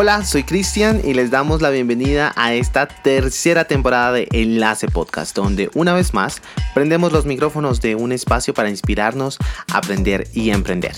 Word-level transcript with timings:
Hola, 0.00 0.24
soy 0.24 0.44
Cristian 0.44 1.00
y 1.02 1.12
les 1.12 1.32
damos 1.32 1.60
la 1.60 1.70
bienvenida 1.70 2.32
a 2.36 2.54
esta 2.54 2.86
tercera 2.86 3.64
temporada 3.64 4.12
de 4.12 4.28
Enlace 4.30 4.86
Podcast, 4.86 5.34
donde 5.34 5.70
una 5.74 5.92
vez 5.92 6.14
más 6.14 6.40
prendemos 6.72 7.12
los 7.12 7.26
micrófonos 7.26 7.80
de 7.80 7.96
un 7.96 8.12
espacio 8.12 8.54
para 8.54 8.70
inspirarnos, 8.70 9.38
aprender 9.74 10.28
y 10.32 10.50
emprender. 10.50 10.92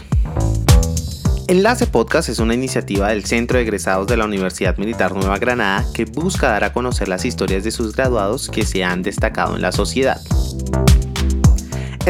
Enlace 1.49 1.87
Podcast 1.87 2.29
es 2.29 2.41
una 2.41 2.53
iniciativa 2.53 3.09
del 3.09 3.25
Centro 3.25 3.57
de 3.57 3.63
Egresados 3.63 4.07
de 4.07 4.19
la 4.19 4.27
Universidad 4.27 4.77
Militar 4.77 5.15
Nueva 5.15 5.39
Granada 5.39 5.87
que 5.95 6.05
busca 6.05 6.51
dar 6.51 6.65
a 6.65 6.75
conocer 6.75 7.09
las 7.09 7.25
historias 7.25 7.65
de 7.65 7.71
sus 7.71 7.97
graduados 7.97 8.51
que 8.51 8.67
se 8.67 8.85
han 8.85 9.01
destacado 9.01 9.57
en 9.57 9.63
la 9.63 9.73
sociedad. 9.73 10.21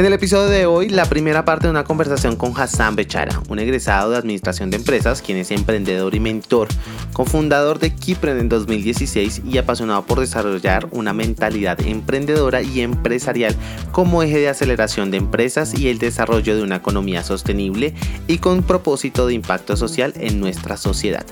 En 0.00 0.06
el 0.06 0.14
episodio 0.14 0.48
de 0.48 0.64
hoy, 0.64 0.88
la 0.88 1.04
primera 1.04 1.44
parte 1.44 1.66
de 1.66 1.72
una 1.72 1.84
conversación 1.84 2.34
con 2.34 2.58
Hassan 2.58 2.96
Bechara, 2.96 3.42
un 3.50 3.58
egresado 3.58 4.10
de 4.10 4.16
Administración 4.16 4.70
de 4.70 4.78
Empresas, 4.78 5.20
quien 5.20 5.36
es 5.36 5.50
emprendedor 5.50 6.14
y 6.14 6.20
mentor, 6.20 6.68
cofundador 7.12 7.78
de 7.78 7.94
Kipren 7.94 8.38
en 8.38 8.48
2016 8.48 9.42
y 9.44 9.58
apasionado 9.58 10.06
por 10.06 10.20
desarrollar 10.20 10.88
una 10.92 11.12
mentalidad 11.12 11.78
emprendedora 11.82 12.62
y 12.62 12.80
empresarial 12.80 13.54
como 13.92 14.22
eje 14.22 14.38
de 14.38 14.48
aceleración 14.48 15.10
de 15.10 15.18
empresas 15.18 15.78
y 15.78 15.90
el 15.90 15.98
desarrollo 15.98 16.56
de 16.56 16.62
una 16.62 16.76
economía 16.76 17.22
sostenible 17.22 17.92
y 18.26 18.38
con 18.38 18.62
propósito 18.62 19.26
de 19.26 19.34
impacto 19.34 19.76
social 19.76 20.14
en 20.16 20.40
nuestra 20.40 20.78
sociedad. 20.78 21.26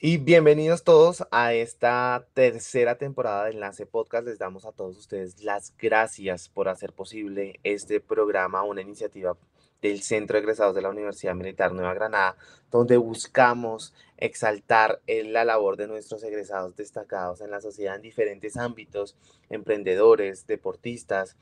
Y 0.00 0.18
bienvenidos 0.18 0.84
todos 0.84 1.26
a 1.32 1.54
esta 1.54 2.24
tercera 2.32 2.98
temporada 2.98 3.46
de 3.46 3.50
Enlace 3.50 3.84
Podcast. 3.84 4.28
Les 4.28 4.38
damos 4.38 4.64
a 4.64 4.70
todos 4.70 4.96
ustedes 4.96 5.42
las 5.42 5.74
gracias 5.76 6.48
por 6.48 6.68
hacer 6.68 6.92
posible 6.92 7.58
este 7.64 7.98
programa, 7.98 8.62
una 8.62 8.80
iniciativa 8.80 9.36
del 9.82 10.00
Centro 10.02 10.36
de 10.36 10.42
Egresados 10.44 10.76
de 10.76 10.82
la 10.82 10.90
Universidad 10.90 11.34
Militar 11.34 11.72
Nueva 11.72 11.94
Granada, 11.94 12.36
donde 12.70 12.96
buscamos 12.96 13.92
exaltar 14.18 15.00
la 15.08 15.44
labor 15.44 15.76
de 15.76 15.88
nuestros 15.88 16.22
egresados 16.22 16.76
destacados 16.76 17.40
en 17.40 17.50
la 17.50 17.60
sociedad 17.60 17.96
en 17.96 18.02
diferentes 18.02 18.56
ámbitos, 18.56 19.16
emprendedores, 19.50 20.46
deportistas, 20.46 21.36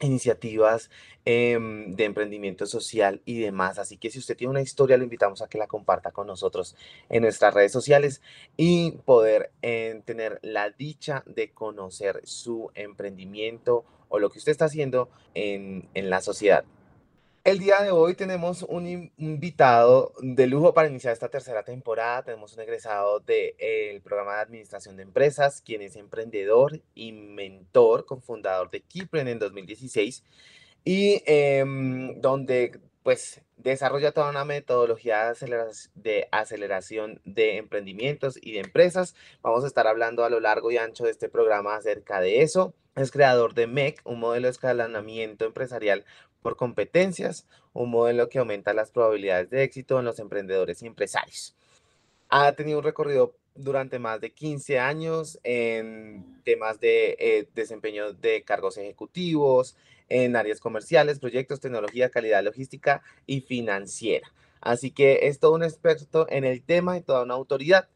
iniciativas 0.00 0.90
em, 1.24 1.94
de 1.94 2.04
emprendimiento 2.04 2.66
social 2.66 3.20
y 3.24 3.40
demás. 3.40 3.78
Así 3.78 3.96
que 3.96 4.10
si 4.10 4.18
usted 4.18 4.36
tiene 4.36 4.50
una 4.50 4.62
historia, 4.62 4.96
lo 4.96 5.04
invitamos 5.04 5.42
a 5.42 5.48
que 5.48 5.58
la 5.58 5.66
comparta 5.66 6.12
con 6.12 6.26
nosotros 6.26 6.76
en 7.08 7.22
nuestras 7.22 7.54
redes 7.54 7.72
sociales 7.72 8.22
y 8.56 8.92
poder 9.04 9.50
eh, 9.62 10.00
tener 10.04 10.38
la 10.42 10.70
dicha 10.70 11.24
de 11.26 11.50
conocer 11.50 12.20
su 12.24 12.70
emprendimiento 12.74 13.84
o 14.08 14.18
lo 14.18 14.30
que 14.30 14.38
usted 14.38 14.52
está 14.52 14.66
haciendo 14.66 15.10
en, 15.34 15.88
en 15.94 16.10
la 16.10 16.20
sociedad. 16.20 16.64
El 17.48 17.60
día 17.60 17.80
de 17.80 17.90
hoy 17.90 18.12
tenemos 18.12 18.62
un 18.62 19.10
invitado 19.16 20.12
de 20.20 20.46
lujo 20.46 20.74
para 20.74 20.88
iniciar 20.88 21.14
esta 21.14 21.30
tercera 21.30 21.62
temporada. 21.62 22.22
Tenemos 22.22 22.52
un 22.52 22.60
egresado 22.60 23.20
del 23.20 24.02
programa 24.02 24.34
de 24.34 24.42
administración 24.42 24.98
de 24.98 25.04
empresas, 25.04 25.62
quien 25.62 25.80
es 25.80 25.96
emprendedor 25.96 26.82
y 26.94 27.12
mentor, 27.12 28.04
cofundador 28.04 28.68
de 28.68 28.82
Kipren 28.82 29.28
en 29.28 29.38
2016 29.38 30.24
y 30.84 31.22
em, 31.24 32.20
donde 32.20 32.82
pues 33.02 33.40
desarrolla 33.56 34.12
toda 34.12 34.28
una 34.28 34.44
metodología 34.44 35.32
de 35.94 36.28
aceleración 36.30 37.22
de 37.24 37.56
emprendimientos 37.56 38.38
y 38.42 38.52
de 38.52 38.58
empresas. 38.58 39.14
Vamos 39.40 39.64
a 39.64 39.68
estar 39.68 39.86
hablando 39.86 40.22
a 40.22 40.28
lo 40.28 40.40
largo 40.40 40.70
y 40.70 40.76
ancho 40.76 41.04
de 41.04 41.12
este 41.12 41.30
programa 41.30 41.76
acerca 41.76 42.20
de 42.20 42.42
eso. 42.42 42.74
Es 42.98 43.12
creador 43.12 43.54
de 43.54 43.68
MEC, 43.68 44.00
un 44.04 44.18
modelo 44.18 44.48
de 44.48 44.50
escalonamiento 44.50 45.44
empresarial 45.44 46.04
por 46.42 46.56
competencias, 46.56 47.46
un 47.72 47.90
modelo 47.90 48.28
que 48.28 48.38
aumenta 48.38 48.72
las 48.72 48.90
probabilidades 48.90 49.50
de 49.50 49.62
éxito 49.62 49.98
en 49.98 50.04
los 50.04 50.18
emprendedores 50.18 50.82
y 50.82 50.86
empresarios. 50.86 51.54
Ha 52.28 52.52
tenido 52.52 52.78
un 52.78 52.84
recorrido 52.84 53.34
durante 53.54 53.98
más 53.98 54.20
de 54.20 54.32
15 54.32 54.78
años 54.78 55.38
en 55.42 56.40
temas 56.44 56.80
de 56.80 57.16
eh, 57.18 57.48
desempeño 57.54 58.12
de 58.12 58.42
cargos 58.42 58.78
ejecutivos, 58.78 59.76
en 60.08 60.36
áreas 60.36 60.60
comerciales, 60.60 61.18
proyectos, 61.18 61.60
tecnología, 61.60 62.10
calidad 62.10 62.42
logística 62.42 63.02
y 63.26 63.40
financiera. 63.40 64.32
Así 64.60 64.90
que 64.90 65.20
es 65.28 65.38
todo 65.38 65.54
un 65.54 65.62
experto 65.62 66.26
en 66.30 66.44
el 66.44 66.62
tema 66.62 66.96
y 66.96 67.02
toda 67.02 67.22
una 67.22 67.34
autoridad. 67.34 67.88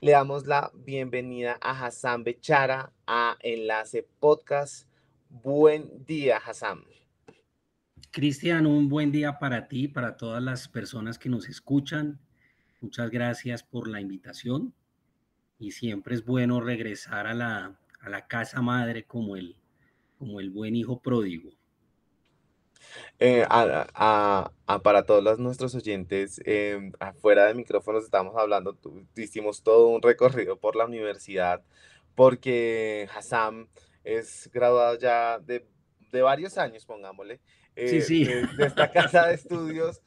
Le 0.00 0.12
damos 0.12 0.46
la 0.46 0.70
bienvenida 0.74 1.58
a 1.60 1.86
Hassan 1.86 2.24
Bechara 2.24 2.92
a 3.06 3.36
Enlace 3.40 4.06
Podcast. 4.20 4.86
Buen 5.28 6.06
día, 6.06 6.36
Hassan. 6.38 6.97
Cristian, 8.18 8.66
un 8.66 8.88
buen 8.88 9.12
día 9.12 9.38
para 9.38 9.68
ti, 9.68 9.86
para 9.86 10.16
todas 10.16 10.42
las 10.42 10.66
personas 10.66 11.20
que 11.20 11.28
nos 11.28 11.48
escuchan. 11.48 12.18
Muchas 12.80 13.10
gracias 13.10 13.62
por 13.62 13.86
la 13.86 14.00
invitación 14.00 14.74
y 15.60 15.70
siempre 15.70 16.16
es 16.16 16.24
bueno 16.24 16.60
regresar 16.60 17.28
a 17.28 17.34
la, 17.34 17.78
a 18.00 18.08
la 18.08 18.26
casa 18.26 18.60
madre 18.60 19.04
como 19.04 19.36
el, 19.36 19.54
como 20.18 20.40
el 20.40 20.50
buen 20.50 20.74
hijo 20.74 21.00
pródigo. 21.00 21.52
Eh, 23.20 23.46
para 23.46 25.02
todos 25.06 25.38
nuestros 25.38 25.76
oyentes, 25.76 26.40
em, 26.44 26.90
afuera 26.98 27.46
de 27.46 27.54
micrófonos 27.54 28.02
estamos 28.02 28.34
hablando, 28.36 28.76
hicimos 29.14 29.62
todo 29.62 29.86
un 29.86 30.02
recorrido 30.02 30.58
por 30.58 30.74
la 30.74 30.86
universidad 30.86 31.62
porque 32.16 33.08
Hassan 33.14 33.68
es 34.02 34.50
graduado 34.52 34.98
ya 34.98 35.38
de, 35.38 35.68
de 36.10 36.22
varios 36.22 36.58
años, 36.58 36.84
pongámosle, 36.84 37.40
sí, 37.86 38.02
sí. 38.02 38.24
De, 38.24 38.66
esta 38.66 38.90
casa 38.92 39.28
de 39.28 39.34
estudios 39.34 40.02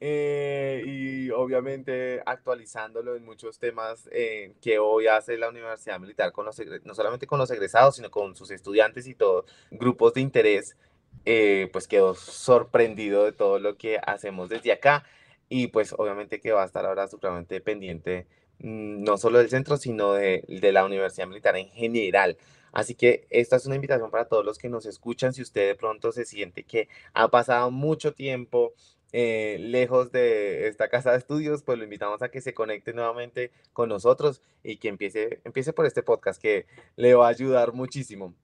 eh, 0.00 0.82
y 0.84 1.30
obviamente 1.30 2.22
actualizándolo 2.26 3.16
en 3.16 3.24
muchos 3.24 3.58
temas 3.58 4.08
eh, 4.12 4.52
que 4.60 4.78
hoy 4.78 5.06
hace 5.06 5.38
la 5.38 5.48
Universidad 5.48 5.98
Militar, 5.98 6.32
con 6.32 6.44
los, 6.44 6.60
no 6.84 6.94
solamente 6.94 7.26
con 7.26 7.38
los 7.38 7.50
egresados, 7.50 7.96
sino 7.96 8.10
con 8.10 8.36
sus 8.36 8.50
estudiantes 8.50 9.06
y 9.06 9.14
todos 9.14 9.46
grupos 9.70 10.12
de 10.14 10.20
interés, 10.20 10.76
eh, 11.24 11.70
pues 11.72 11.88
quedó 11.88 12.14
sorprendido 12.14 13.24
de 13.24 13.32
todo 13.32 13.58
lo 13.58 13.76
que 13.76 13.98
hacemos 14.04 14.50
desde 14.50 14.72
acá 14.72 15.04
y 15.48 15.68
pues 15.68 15.94
obviamente 15.96 16.40
que 16.40 16.52
va 16.52 16.64
a 16.64 16.66
estar 16.66 16.84
ahora 16.84 17.08
supremamente 17.08 17.60
pendiente 17.60 18.26
mm, 18.58 19.04
no 19.04 19.16
solo 19.16 19.38
del 19.38 19.48
centro, 19.48 19.76
sino 19.76 20.12
de, 20.12 20.44
de 20.48 20.72
la 20.72 20.84
Universidad 20.84 21.28
Militar 21.28 21.56
en 21.56 21.68
general. 21.70 22.36
Así 22.74 22.96
que 22.96 23.26
esta 23.30 23.56
es 23.56 23.66
una 23.66 23.76
invitación 23.76 24.10
para 24.10 24.26
todos 24.26 24.44
los 24.44 24.58
que 24.58 24.68
nos 24.68 24.84
escuchan. 24.84 25.32
Si 25.32 25.40
usted 25.42 25.68
de 25.68 25.74
pronto 25.76 26.10
se 26.10 26.24
siente 26.24 26.64
que 26.64 26.88
ha 27.12 27.28
pasado 27.28 27.70
mucho 27.70 28.14
tiempo 28.14 28.74
eh, 29.12 29.58
lejos 29.60 30.10
de 30.10 30.66
esta 30.66 30.88
casa 30.88 31.12
de 31.12 31.18
estudios, 31.18 31.62
pues 31.62 31.78
lo 31.78 31.84
invitamos 31.84 32.20
a 32.22 32.30
que 32.30 32.40
se 32.40 32.52
conecte 32.52 32.92
nuevamente 32.92 33.52
con 33.72 33.88
nosotros 33.88 34.42
y 34.64 34.78
que 34.78 34.88
empiece, 34.88 35.40
empiece 35.44 35.72
por 35.72 35.86
este 35.86 36.02
podcast 36.02 36.42
que 36.42 36.66
le 36.96 37.14
va 37.14 37.26
a 37.26 37.30
ayudar 37.30 37.74
muchísimo. 37.74 38.34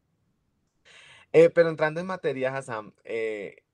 Eh, 1.33 1.51
pero 1.51 1.69
entrando 1.69 2.01
en 2.01 2.07
materia, 2.07 2.57
Hassan, 2.57 2.95
eh, 3.05 3.65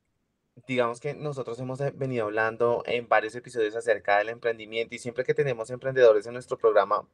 digamos 0.66 1.00
que 1.00 1.12
nosotros 1.12 1.58
hemos 1.60 1.80
venido 1.98 2.24
hablando 2.24 2.82
en 2.86 3.08
varios 3.08 3.34
episodios 3.34 3.76
acerca 3.76 4.18
del 4.18 4.30
emprendimiento 4.30 4.94
y 4.94 4.98
siempre 4.98 5.24
que 5.24 5.34
tenemos 5.34 5.68
emprendedores 5.68 6.26
en 6.26 6.32
nuestro 6.32 6.56
programa, 6.56 7.06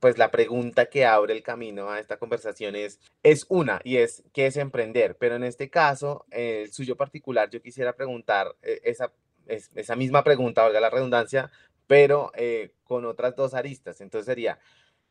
pues 0.00 0.18
la 0.18 0.30
pregunta 0.30 0.86
que 0.86 1.06
abre 1.06 1.32
el 1.32 1.42
camino 1.42 1.90
a 1.90 1.98
esta 1.98 2.18
conversación 2.18 2.76
es, 2.76 3.00
es 3.22 3.46
una, 3.48 3.80
y 3.84 3.96
es, 3.96 4.22
¿qué 4.32 4.46
es 4.46 4.56
emprender? 4.56 5.16
Pero 5.16 5.36
en 5.36 5.44
este 5.44 5.70
caso, 5.70 6.26
el 6.30 6.70
suyo 6.72 6.96
particular, 6.96 7.48
yo 7.50 7.62
quisiera 7.62 7.94
preguntar 7.96 8.54
eh, 8.62 8.80
esa, 8.84 9.12
esa 9.46 9.96
misma 9.96 10.22
pregunta, 10.22 10.62
valga 10.62 10.80
la 10.80 10.90
redundancia, 10.90 11.50
pero 11.86 12.30
eh, 12.34 12.74
con 12.84 13.04
otras 13.06 13.34
dos 13.34 13.54
aristas. 13.54 14.00
Entonces 14.00 14.26
sería, 14.26 14.58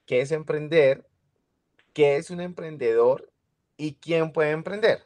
¿qué 0.05 0.21
es 0.21 0.31
emprender? 0.31 1.05
¿Qué 1.93 2.17
es 2.17 2.29
un 2.29 2.39
emprendedor? 2.39 3.31
¿Y 3.77 3.95
quién 3.95 4.31
puede 4.31 4.51
emprender? 4.51 4.99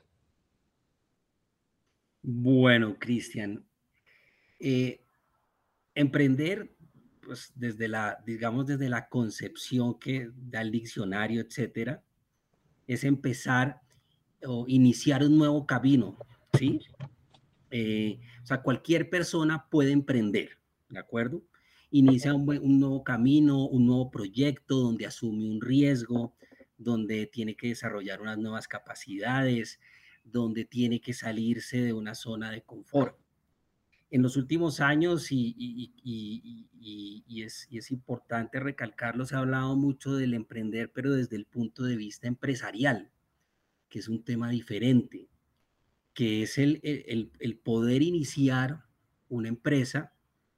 Bueno, 2.21 2.97
Cristian, 2.99 3.65
eh, 4.59 5.01
emprender 5.95 6.69
pues 7.31 7.53
desde 7.55 7.87
la, 7.87 8.21
digamos, 8.25 8.67
desde 8.67 8.89
la 8.89 9.07
concepción 9.07 9.97
que 9.97 10.29
da 10.35 10.59
el 10.59 10.69
diccionario, 10.69 11.39
etcétera, 11.39 12.03
es 12.87 13.05
empezar 13.05 13.79
o 14.45 14.65
iniciar 14.67 15.23
un 15.23 15.37
nuevo 15.37 15.65
camino, 15.65 16.17
¿sí? 16.59 16.81
Eh, 17.69 18.19
o 18.43 18.45
sea, 18.45 18.61
cualquier 18.61 19.09
persona 19.09 19.65
puede 19.69 19.93
emprender, 19.93 20.57
¿de 20.89 20.99
acuerdo? 20.99 21.41
Inicia 21.89 22.33
un, 22.33 22.49
un, 22.49 22.81
nuevo 22.81 23.01
camino, 23.01 23.65
un 23.65 23.85
nuevo 23.85 24.11
proyecto 24.11 24.75
donde 24.75 25.05
asume 25.05 25.49
un 25.49 25.61
riesgo, 25.61 26.35
donde 26.77 27.27
tiene 27.27 27.55
que 27.55 27.69
desarrollar 27.69 28.21
unas 28.21 28.39
nuevas 28.39 28.67
capacidades, 28.67 29.79
donde 30.25 30.65
tiene 30.65 30.99
que 30.99 31.13
salirse 31.13 31.79
de 31.81 31.93
una 31.93 32.13
zona 32.13 32.51
de 32.51 32.63
confort 32.63 33.20
en 34.11 34.21
los 34.21 34.35
últimos 34.35 34.81
años, 34.81 35.31
y, 35.31 35.93
es, 37.43 37.91
importante 37.91 38.59
recalcarlo, 38.59 39.25
se 39.25 39.35
ha 39.35 39.39
hablado 39.39 39.75
mucho 39.77 40.15
del 40.15 40.33
emprender, 40.33 40.91
pero 40.91 41.13
desde 41.13 41.37
el 41.37 41.45
punto 41.45 41.83
de 41.83 41.95
vista 41.95 42.27
empresarial, 42.27 43.09
que 43.87 43.99
es 43.99 44.09
un 44.09 44.23
tema 44.23 44.49
diferente, 44.49 45.29
que 46.13 46.43
es 46.43 46.57
el, 46.57 47.61
poder 47.63 48.01
iniciar 48.01 48.83
una 49.29 49.47
empresa 49.47 50.13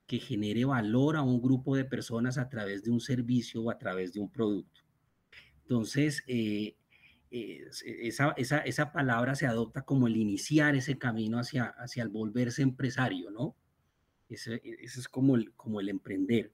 que 0.08 0.18
genere 0.18 0.66
valor 0.66 1.16
a 1.16 1.22
un 1.22 1.40
grupo 1.40 1.76
de 1.76 1.86
personas 1.86 2.40
a 2.40 2.50
través 2.50 2.84
de 2.84 2.90
un 2.90 3.00
servicio 3.00 3.62
o 3.62 3.70
a 3.70 3.78
través 3.78 4.14
de 4.14 4.20
un 4.20 4.32
producto. 4.32 4.82
Entonces, 5.62 6.24
eh, 6.28 6.76
esa, 7.34 8.36
esa, 8.38 8.92
palabra 8.92 9.34
se 9.34 9.48
adopta 9.48 9.82
como 9.82 10.08
el 10.08 10.18
iniciar 10.18 10.76
ese 10.76 11.00
camino 11.00 11.40
hacia, 11.40 11.66
hacia 11.66 12.04
el 12.04 12.10
volverse 12.10 12.62
empresario, 12.62 13.32
¿no? 13.32 13.56
Ese, 14.30 14.62
es 14.64 15.08
como 15.08 15.36
el, 15.36 15.52
como 15.56 15.80
el 15.80 15.90
emprender. 15.90 16.54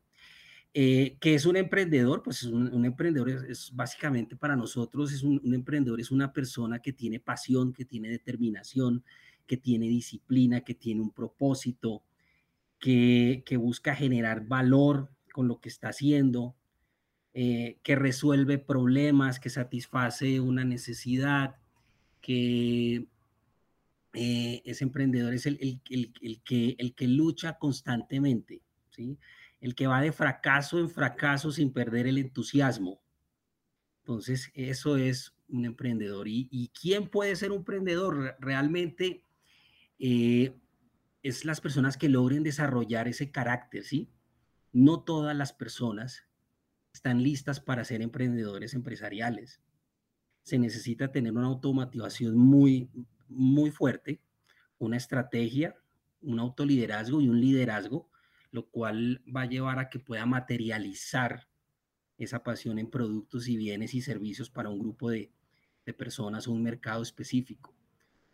Eh, 0.74 1.18
¿Qué 1.20 1.36
es 1.36 1.46
un 1.46 1.58
emprendedor? 1.58 2.24
Pues 2.24 2.44
un, 2.44 2.86
emprendedor 2.86 3.30
es, 3.30 3.72
básicamente 3.76 4.38
para 4.38 4.56
nosotros, 4.56 5.12
es 5.12 5.24
un, 5.24 5.42
emprendedor 5.54 6.00
es 6.00 6.12
una 6.12 6.32
persona 6.32 6.80
que 6.80 6.94
tiene 6.94 7.20
pasión, 7.20 7.74
que 7.74 7.84
tiene 7.84 8.10
determinación, 8.10 9.04
que 9.46 9.58
tiene 9.58 9.88
disciplina, 9.88 10.62
que 10.62 10.76
tiene 10.76 11.02
un 11.02 11.12
propósito, 11.12 12.04
que, 12.80 13.44
que 13.46 13.58
busca 13.58 13.96
generar 13.96 14.48
valor 14.48 15.10
con 15.34 15.50
lo 15.50 15.60
que 15.60 15.68
está 15.68 15.90
haciendo, 15.90 16.56
eh, 17.34 17.78
que 17.84 17.96
resuelve 17.96 18.58
problemas, 18.58 19.40
que 19.40 19.50
satisface 19.50 20.40
una 20.40 20.66
necesidad, 20.66 21.58
que 22.22 23.08
eh, 24.14 24.62
ese 24.66 24.84
emprendedor 24.84 25.34
es 25.34 25.46
el, 25.46 25.80
que, 25.84 26.76
el 26.78 26.96
que 26.96 27.08
lucha 27.08 27.58
constantemente, 27.60 28.62
¿sí? 28.90 29.18
el 29.62 29.76
que 29.76 29.88
va 29.88 30.02
de 30.02 30.12
fracaso 30.12 30.80
en 30.80 30.90
fracaso 30.90 31.52
sin 31.52 31.72
perder 31.72 32.08
el 32.08 32.18
entusiasmo. 32.18 33.02
Entonces, 34.02 34.52
eso 34.56 34.98
es 34.98 35.36
un 35.50 35.66
emprendedor. 35.66 36.28
¿Y, 36.28 36.72
quién 36.80 37.08
puede 37.08 37.36
ser 37.36 37.52
un 37.52 37.60
emprendedor? 37.60 38.36
Realmente 38.40 39.24
eh, 40.00 40.56
es 41.22 41.46
las 41.46 41.62
personas 41.62 41.98
que 41.98 42.10
logren 42.10 42.44
desarrollar 42.44 43.08
ese 43.08 43.32
carácter, 43.32 43.84
¿sí? 43.84 44.10
No 44.72 45.02
todas 45.02 45.36
las 45.36 45.54
personas 45.54 46.29
están 46.94 47.24
listas 47.24 47.60
para 47.60 47.84
ser 47.84 48.02
emprendedores 48.02 48.74
empresariales. 48.74 49.62
Se 50.44 50.58
necesita 50.58 51.12
tener 51.12 51.34
una 51.34 51.48
automatización 51.48 52.38
muy, 52.38 52.90
muy 53.28 53.72
fuerte, 53.72 54.22
una 54.78 54.98
estrategia, 54.98 55.76
un 56.22 56.40
autoliderazgo 56.40 57.22
y 57.22 57.30
un 57.30 57.40
liderazgo 57.40 58.10
lo 58.52 58.68
cual 58.70 59.22
va 59.36 59.42
a 59.42 59.50
llevar 59.50 59.80
a 59.80 59.90
que 59.90 60.00
pueda 60.00 60.26
materializar 60.26 61.48
esa 62.18 62.44
pasión 62.44 62.80
en 62.80 62.90
productos 62.90 63.48
y 63.48 63.56
bienes 63.56 63.94
y 63.94 64.02
servicios 64.02 64.50
para 64.50 64.70
un 64.70 64.80
grupo 64.80 65.10
de, 65.10 65.32
personas 65.98 66.48
o 66.48 66.52
un 66.52 66.62
mercado 66.62 67.02
específico. 67.02 67.74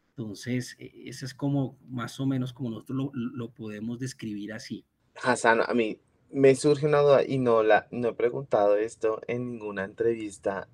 Entonces, 0.09 0.75
e, 0.77 0.91
ese 1.05 1.23
es 1.23 1.33
como 1.33 1.77
más 1.87 2.19
o 2.19 2.25
menos 2.25 2.51
como 2.51 2.69
nosotros 2.69 3.11
lo, 3.13 3.53
podemos 3.53 3.97
describir 3.97 4.51
así. 4.51 4.83
Hassan, 5.23 5.61
a 5.65 5.73
mí 5.73 5.97
me 6.35 6.53
surge 6.55 6.85
una 6.85 6.99
duda 6.99 7.23
y 7.25 7.37
no, 7.37 7.63
la, 7.63 7.87
no 7.91 8.09
he 8.09 8.13
preguntado 8.13 8.75
esto 8.75 9.21
en 9.27 9.53
ninguna 9.53 9.85
entrevista, 9.85 10.67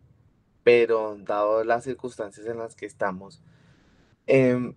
pero 0.63 1.15
dado 1.19 1.63
las 1.63 1.83
circunstancias 1.83 2.47
en 2.47 2.57
las 2.57 2.75
que 2.75 2.87
estamos, 2.87 3.43
eh, 4.25 4.73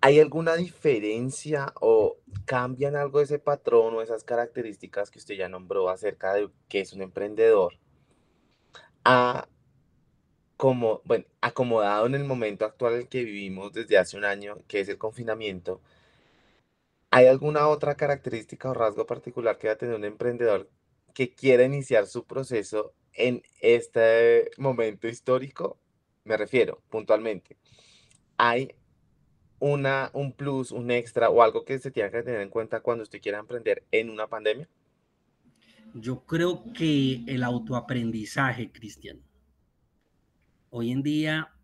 ¿Hay 0.00 0.20
alguna 0.20 0.54
diferencia 0.54 1.72
o 1.80 2.18
cambian 2.44 2.94
algo 2.94 3.20
ese 3.20 3.40
patrón 3.40 3.94
o 3.94 4.02
esas 4.02 4.22
características 4.22 5.10
que 5.10 5.18
usted 5.18 5.34
ya 5.34 5.48
nombró 5.48 5.88
acerca 5.88 6.32
de 6.32 6.48
qué 6.68 6.80
es 6.80 6.92
un 6.92 7.02
emprendedor? 7.02 7.74
A 9.04 9.48
como, 10.56 11.02
bueno, 11.04 11.24
acomodado 11.40 12.06
en 12.06 12.14
el 12.14 12.24
momento 12.24 12.64
actual 12.64 13.00
en 13.00 13.08
que 13.08 13.24
vivimos 13.24 13.72
desde 13.72 13.98
hace 13.98 14.16
un 14.16 14.24
año, 14.24 14.58
que 14.68 14.78
es 14.78 14.88
el 14.88 14.96
confinamiento, 14.96 15.80
¿hay 17.10 17.26
alguna 17.26 17.68
otra 17.68 17.96
característica 17.96 18.70
o 18.70 18.74
rasgo 18.74 19.06
particular 19.06 19.58
que 19.58 19.68
va 19.68 19.74
a 19.74 19.78
tener 19.78 19.94
un 19.94 20.04
emprendedor 20.04 20.70
que 21.14 21.34
quiera 21.34 21.64
iniciar 21.64 22.06
su 22.06 22.24
proceso 22.24 22.92
en 23.12 23.42
este 23.60 24.50
momento 24.58 25.08
histórico? 25.08 25.78
Me 26.24 26.36
refiero 26.36 26.82
puntualmente. 26.90 27.56
¿Hay 28.36 28.74
una, 29.58 30.10
un 30.12 30.32
plus, 30.32 30.72
un 30.72 30.90
extra 30.90 31.30
o 31.30 31.42
algo 31.42 31.64
que 31.64 31.78
se 31.78 31.90
tenga 31.90 32.10
que 32.10 32.22
tener 32.22 32.40
en 32.40 32.50
cuenta 32.50 32.80
cuando 32.80 33.04
usted 33.04 33.20
quiera 33.20 33.38
emprender 33.38 33.84
en 33.90 34.10
una 34.10 34.26
pandemia? 34.26 34.68
Yo 35.94 36.26
creo 36.26 36.64
que 36.74 37.22
el 37.26 37.42
autoaprendizaje, 37.42 38.70
Cristian. 38.70 39.22
Hoy 40.68 40.90
en 40.90 41.02
día, 41.02 41.54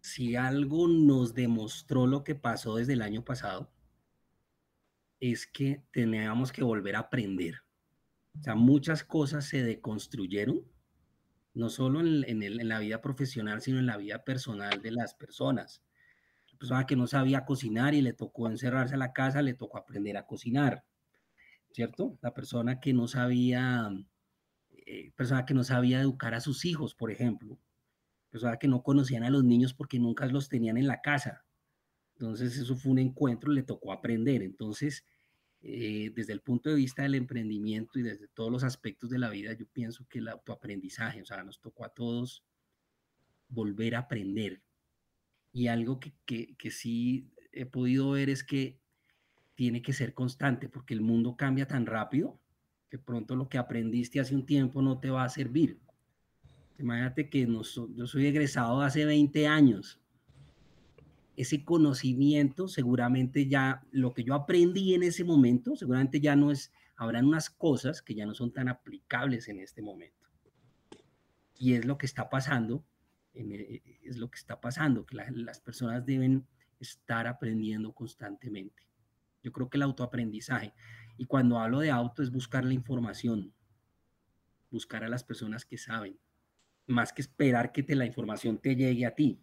si 0.00 0.34
algo 0.34 0.88
nos 0.88 1.34
demostró 1.34 2.06
lo 2.06 2.24
que 2.24 2.34
pasó 2.34 2.76
desde 2.76 2.94
el 2.94 3.02
año 3.02 3.24
pasado, 3.24 3.70
es 5.20 5.46
que 5.46 5.82
teníamos 5.92 6.52
que 6.52 6.62
volver 6.62 6.96
a 6.96 7.00
aprender. 7.00 7.62
O 8.38 8.42
sea, 8.42 8.54
muchas 8.54 9.04
cosas 9.04 9.46
se 9.46 9.62
deconstruyeron, 9.62 10.62
no 11.54 11.70
solo 11.70 12.00
en, 12.00 12.24
en 12.24 12.68
la 12.68 12.80
vida 12.80 13.00
profesional, 13.00 13.62
sino 13.62 13.78
en 13.78 13.86
la 13.86 13.96
vida 13.96 14.24
personal 14.24 14.82
de 14.82 14.90
las 14.90 15.14
personas 15.14 15.82
persona 16.56 16.86
que 16.86 16.96
no 16.96 17.06
sabía 17.06 17.44
cocinar 17.44 17.94
y 17.94 18.02
le 18.02 18.12
tocó 18.12 18.48
encerrarse 18.48 18.94
en 18.94 19.00
la 19.00 19.12
casa, 19.12 19.42
le 19.42 19.54
tocó 19.54 19.78
aprender 19.78 20.16
a 20.16 20.26
cocinar, 20.26 20.84
¿cierto? 21.70 22.18
La 22.22 22.34
persona 22.34 22.80
que 22.80 22.92
no 22.92 23.08
sabía, 23.08 23.90
eh, 24.86 25.12
persona 25.14 25.44
que 25.44 25.54
no 25.54 25.64
sabía 25.64 26.00
educar 26.00 26.34
a 26.34 26.40
sus 26.40 26.64
hijos, 26.64 26.94
por 26.94 27.10
ejemplo, 27.10 27.58
persona 28.30 28.56
que 28.58 28.68
no 28.68 28.82
conocían 28.82 29.24
a 29.24 29.30
los 29.30 29.44
niños 29.44 29.74
porque 29.74 29.98
nunca 29.98 30.26
los 30.26 30.48
tenían 30.48 30.76
en 30.76 30.86
la 30.86 31.00
casa. 31.00 31.44
Entonces 32.18 32.56
eso 32.56 32.76
fue 32.76 32.92
un 32.92 32.98
encuentro, 32.98 33.52
le 33.52 33.62
tocó 33.62 33.92
aprender. 33.92 34.42
Entonces, 34.42 35.04
eh, 35.62 36.12
desde 36.14 36.32
el 36.32 36.40
punto 36.40 36.70
de 36.70 36.76
vista 36.76 37.02
del 37.02 37.14
emprendimiento 37.14 37.98
y 37.98 38.02
desde 38.02 38.28
todos 38.28 38.50
los 38.50 38.64
aspectos 38.64 39.10
de 39.10 39.18
la 39.18 39.28
vida, 39.28 39.52
yo 39.52 39.66
pienso 39.66 40.06
que 40.08 40.20
el 40.20 40.28
autoaprendizaje, 40.28 41.22
o 41.22 41.26
sea, 41.26 41.44
nos 41.44 41.60
tocó 41.60 41.84
a 41.84 41.90
todos 41.90 42.44
volver 43.48 43.94
a 43.94 44.00
aprender, 44.00 44.62
y 45.56 45.68
algo 45.68 45.98
que, 46.00 46.12
que, 46.26 46.70
sí 46.70 47.30
he 47.50 47.64
podido 47.64 48.10
ver 48.10 48.28
es 48.28 48.44
que 48.44 48.78
tiene 49.54 49.80
que 49.80 49.94
ser 49.94 50.12
constante 50.12 50.68
porque 50.68 50.92
el 50.92 51.00
mundo 51.00 51.34
cambia 51.34 51.66
tan 51.66 51.86
rápido 51.86 52.38
que 52.90 52.98
pronto 52.98 53.36
lo 53.36 53.48
que 53.48 53.56
aprendiste 53.56 54.20
hace 54.20 54.34
un 54.34 54.44
tiempo 54.44 54.82
no 54.82 55.00
te 55.00 55.08
va 55.08 55.24
a 55.24 55.30
servir. 55.30 55.80
Imagínate 56.78 57.30
que 57.30 57.46
no 57.46 57.62
yo 57.62 58.06
soy 58.06 58.26
egresado 58.26 58.82
hace 58.82 59.06
20 59.06 59.46
años. 59.46 59.98
Ese 61.36 61.64
conocimiento 61.64 62.68
seguramente 62.68 63.46
ya, 63.46 63.84
lo 63.90 64.14
que 64.14 64.24
yo 64.24 64.34
aprendí 64.34 64.94
en 64.94 65.02
ese 65.02 65.24
momento, 65.24 65.76
seguramente 65.76 66.20
ya 66.20 66.34
no 66.34 66.50
es, 66.50 66.72
habrán 66.96 67.26
unas 67.26 67.50
cosas 67.50 68.02
que 68.02 68.14
ya 68.14 68.26
no 68.26 68.34
son 68.34 68.52
tan 68.52 68.68
aplicables 68.68 69.48
en 69.48 69.60
este 69.60 69.82
momento. 69.82 70.28
Y 71.58 71.74
es 71.74 71.84
lo 71.84 71.98
que 71.98 72.06
está 72.06 72.28
pasando 72.28 72.84
eh, 73.36 73.82
es 74.02 74.16
lo 74.16 74.30
que 74.30 74.38
está 74.38 74.60
pasando, 74.60 75.04
que 75.04 75.16
las 75.16 75.60
personas 75.60 76.04
deben 76.06 76.46
estar 76.80 77.26
aprendiendo 77.26 77.92
constantemente. 77.92 78.88
Yo 79.42 79.52
creo 79.52 79.68
que 79.68 79.76
el 79.76 79.82
autoaprendizaje, 79.82 80.72
y 81.18 81.26
cuando 81.26 81.58
hablo 81.58 81.80
de 81.80 81.90
auto 81.90 82.22
es 82.22 82.30
buscar 82.30 82.64
la 82.64 82.72
información, 82.72 83.52
buscar 84.70 85.04
a 85.04 85.08
las 85.08 85.22
personas 85.22 85.64
que 85.64 85.76
saben, 85.76 86.18
más 86.86 87.12
que 87.12 87.22
esperar 87.22 87.72
que 87.72 87.82
te, 87.82 87.94
la 87.94 88.06
información 88.06 88.58
te 88.58 88.74
llegue 88.74 89.04
a 89.04 89.14
ti. 89.14 89.42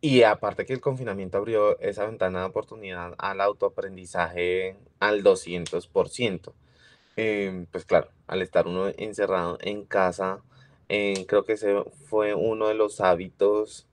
Y 0.00 0.22
aparte 0.22 0.66
que 0.66 0.72
el 0.72 0.80
confinamiento 0.80 1.38
abrió 1.38 1.78
esa 1.80 2.06
ventana 2.06 2.40
de 2.40 2.46
oportunidad 2.46 3.14
al 3.18 3.40
autoaprendizaje 3.40 4.76
al 5.00 5.22
200%. 5.22 6.52
Em, 7.16 7.66
pues 7.66 7.84
claro, 7.84 8.08
al 8.26 8.42
estar 8.42 8.66
uno 8.66 8.88
encerrado 8.96 9.58
en 9.60 9.84
casa, 9.84 10.42
eh, 10.88 11.24
creo 11.28 11.44
que 11.44 11.54
ese 11.54 11.84
fue 12.08 12.34
uno 12.34 12.68
de 12.68 12.74
los 12.74 13.00
hábitos 13.00 13.86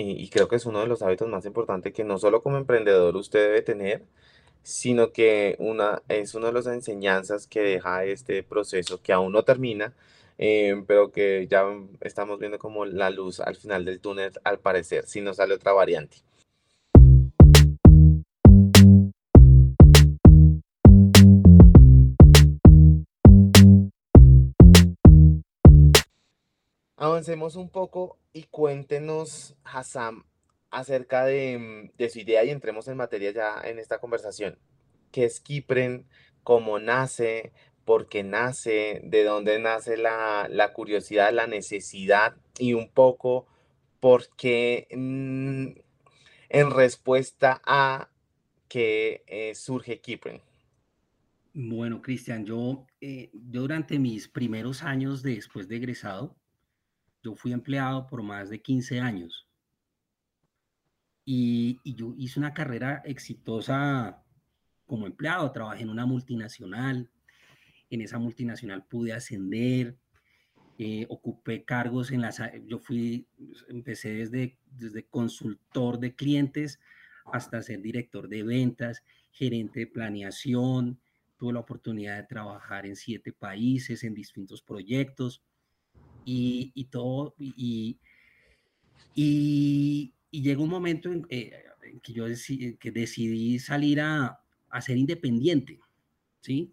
y, 0.00 0.28
creo 0.30 0.46
que 0.48 0.56
es 0.56 0.66
uno 0.66 0.80
de 0.80 0.86
los 0.86 1.02
hábitos 1.02 1.28
más 1.28 1.44
importantes 1.44 1.92
que 1.92 2.04
no 2.04 2.18
solo 2.18 2.40
como 2.42 2.56
emprendedor 2.56 3.16
usted 3.16 3.40
debe 3.40 3.62
tener, 3.62 4.04
sino 4.62 5.12
que 5.12 5.56
una, 5.58 6.02
es 6.08 6.34
una 6.34 6.48
de 6.48 6.52
las 6.52 6.66
enseñanzas 6.68 7.48
que 7.48 7.60
deja 7.62 8.04
este 8.04 8.44
proceso 8.44 9.02
que 9.02 9.12
aún 9.12 9.32
no 9.32 9.42
termina, 9.44 9.94
eh, 10.38 10.82
pero 10.86 11.10
que 11.12 11.46
ya 11.50 11.64
estamos 12.00 12.38
viendo 12.38 12.58
como 12.58 12.86
la 12.86 13.10
luz 13.10 13.40
al 13.40 13.56
final 13.56 13.84
del 13.84 14.00
túnel 14.00 14.32
al 14.44 14.60
parecer, 14.60 15.06
si 15.06 15.20
no 15.20 15.34
sale 15.34 15.54
otra 15.54 15.72
variante. 15.72 16.18
Avancemos 27.00 27.54
un 27.54 27.68
poco 27.68 28.18
y 28.32 28.44
cuéntenos, 28.44 29.54
Hassam, 29.62 30.24
acerca 30.70 31.24
de, 31.24 31.92
su 32.10 32.18
idea 32.18 32.44
y 32.44 32.50
entremos 32.50 32.88
en 32.88 32.96
materia 32.96 33.30
ya 33.30 33.60
en 33.62 33.78
esta 33.78 33.98
conversación. 33.98 34.58
¿Qué 35.12 35.24
es 35.24 35.40
Kipren? 35.40 36.08
¿Cómo 36.42 36.78
nace? 36.78 37.52
¿Por 37.88 38.06
qué 38.06 38.22
nace? 38.22 39.00
¿De 39.02 39.24
dónde 39.24 39.58
nace 39.58 39.96
la, 39.96 40.72
curiosidad, 40.74 41.32
la 41.32 41.46
necesidad? 41.46 42.36
Y 42.58 42.74
un 42.74 42.90
poco 42.90 43.46
por 43.98 44.28
qué 44.36 44.88
mm, 44.94 45.68
en 46.50 46.70
respuesta 46.70 47.62
a 47.64 48.10
que 48.68 49.24
eh, 49.26 49.54
surge 49.54 50.02
Kipren. 50.02 50.42
Bueno, 51.54 52.02
Cristian, 52.02 52.44
yo, 52.44 52.84
eh, 53.00 53.30
yo 53.32 53.62
durante 53.62 53.98
mis 53.98 54.28
primeros 54.28 54.82
años 54.82 55.22
después 55.22 55.66
de 55.66 55.76
egresado, 55.76 56.36
yo 57.22 57.36
fui 57.36 57.54
empleado 57.54 58.06
por 58.06 58.22
más 58.22 58.50
de 58.50 58.60
15 58.60 59.00
años. 59.00 59.48
Y, 61.24 61.80
y, 61.84 61.94
yo 61.94 62.12
hice 62.18 62.38
una 62.38 62.52
carrera 62.52 63.00
exitosa 63.06 64.22
como 64.84 65.06
empleado, 65.06 65.50
trabajé 65.52 65.84
en 65.84 65.88
una 65.88 66.04
multinacional, 66.04 67.10
en 67.90 68.00
esa 68.00 68.18
multinacional 68.18 68.84
pude 68.86 69.12
ascender, 69.12 69.96
eh, 70.78 71.06
ocupé 71.08 71.64
cargos 71.64 72.12
en 72.12 72.20
las, 72.20 72.40
yo 72.66 72.78
fui, 72.78 73.26
empecé 73.68 74.12
desde, 74.12 74.58
desde 74.70 75.04
consultor 75.06 75.98
de 75.98 76.14
clientes 76.14 76.78
hasta 77.32 77.62
ser 77.62 77.82
director 77.82 78.28
de 78.28 78.42
ventas, 78.42 79.02
gerente 79.32 79.80
de 79.80 79.86
planeación, 79.86 81.00
tuve 81.36 81.52
la 81.52 81.60
oportunidad 81.60 82.16
de 82.16 82.28
trabajar 82.28 82.86
en 82.86 82.96
siete 82.96 83.32
países, 83.32 84.04
en 84.04 84.14
distintos 84.14 84.62
proyectos 84.62 85.42
y, 86.24 86.72
y 86.74 86.84
todo, 86.84 87.34
y, 87.38 87.98
y, 89.14 90.12
y, 90.30 90.42
llegó 90.42 90.64
un 90.64 90.70
momento 90.70 91.12
en, 91.12 91.26
eh, 91.30 91.52
que 92.02 92.12
yo 92.12 92.26
decidí, 92.26 92.76
que 92.76 92.90
decidí 92.90 93.58
salir 93.58 94.00
a, 94.00 94.40
a 94.68 94.80
ser 94.80 94.96
independiente, 94.96 95.80
¿sí? 96.40 96.72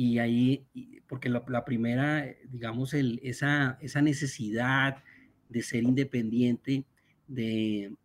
Y 0.00 0.20
ahí, 0.20 0.64
porque 1.08 1.28
la, 1.28 1.64
primera, 1.64 2.24
digamos, 2.48 2.94
el, 2.94 3.18
esa, 3.24 3.78
esa 3.80 4.00
necesidad 4.00 5.02
de 5.48 5.60
ser 5.60 5.82
independiente, 5.82 6.84
de, 7.26 7.96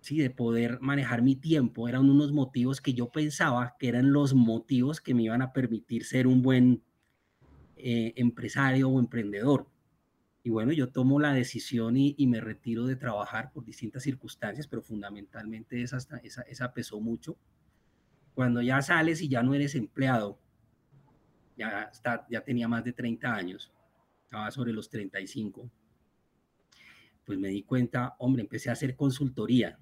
sí, 0.00 0.18
de 0.18 0.30
poder 0.30 0.78
manejar 0.80 1.22
mi 1.22 1.34
tiempo, 1.34 1.88
eran 1.88 2.08
unos 2.08 2.30
motivos 2.30 2.80
que 2.80 2.94
yo 2.94 3.10
pensaba 3.10 3.74
que 3.80 3.88
eran 3.88 4.12
los 4.12 4.32
motivos 4.32 5.00
que 5.00 5.12
me 5.12 5.24
iban 5.24 5.42
a 5.42 5.52
permitir 5.52 6.04
ser 6.04 6.28
un 6.28 6.40
buen 6.40 6.84
eh, 7.74 8.12
empresario 8.14 8.88
o 8.88 9.00
emprendedor. 9.00 9.66
Y 10.44 10.50
bueno, 10.50 10.70
yo 10.70 10.92
tomo 10.92 11.18
la 11.18 11.34
decisión 11.34 11.96
y, 11.96 12.14
me 12.28 12.40
retiro 12.40 12.86
de 12.86 12.94
trabajar 12.94 13.50
por 13.50 13.64
distintas 13.64 14.04
circunstancias, 14.04 14.68
pero 14.68 14.82
fundamentalmente 14.82 15.82
esa, 15.82 15.98
esa 16.22 16.72
pesó 16.72 17.00
mucho. 17.00 17.36
Cuando 18.36 18.62
ya 18.62 18.80
sales 18.82 19.20
y 19.20 19.28
ya 19.28 19.42
no 19.42 19.52
eres 19.54 19.74
empleado, 19.74 20.38
ya, 21.58 21.90
está, 21.92 22.24
ya 22.30 22.40
tenía 22.42 22.68
más 22.68 22.84
de 22.84 22.92
30 22.92 23.34
años, 23.34 23.72
estaba 24.24 24.50
sobre 24.50 24.72
los 24.72 24.88
35, 24.88 25.70
pues 27.24 27.38
me 27.38 27.48
di 27.48 27.64
cuenta, 27.64 28.14
hombre, 28.18 28.42
empecé 28.42 28.70
a 28.70 28.72
hacer 28.72 28.96
consultoría. 28.96 29.78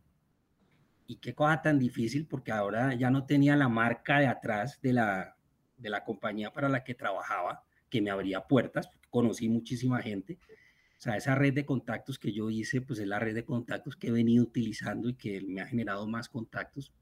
Y 1.06 1.16
qué 1.16 1.35
cosa 1.35 1.62
tan 1.62 1.78
difícil, 1.78 2.26
porque 2.26 2.50
ahora 2.50 2.95
ya 2.95 3.11
no 3.11 3.26
tenía 3.26 3.54
la 3.54 3.68
marca 3.68 4.18
de 4.18 4.26
atrás 4.26 4.80
de 4.83 4.92
la, 4.92 5.37
de 5.76 5.90
la 5.90 6.02
compañía 6.02 6.52
para 6.52 6.68
la 6.68 6.83
que 6.83 6.95
trabajaba, 6.95 7.62
que 7.88 8.02
me 8.02 8.11
abría 8.11 8.40
puertas, 8.40 8.90
conocí 9.11 9.49
muchísima 9.49 10.02
gente. 10.02 10.38
O 10.99 11.00
sea, 11.00 11.16
esa 11.16 11.35
red 11.35 11.54
de 11.54 11.66
contactos 11.66 12.18
que 12.18 12.33
yo 12.33 12.50
hice, 12.50 12.80
pues 12.80 12.99
es 12.99 13.06
la 13.06 13.21
red 13.21 13.35
de 13.35 13.45
contactos 13.45 13.95
que 13.95 14.09
he 14.09 14.12
venido 14.12 14.42
utilizando 14.42 15.09
y 15.09 15.14
que 15.14 15.42
me 15.42 15.61
ha 15.61 15.66
generado 15.66 16.09
más 16.09 16.28
contactos. 16.28 16.92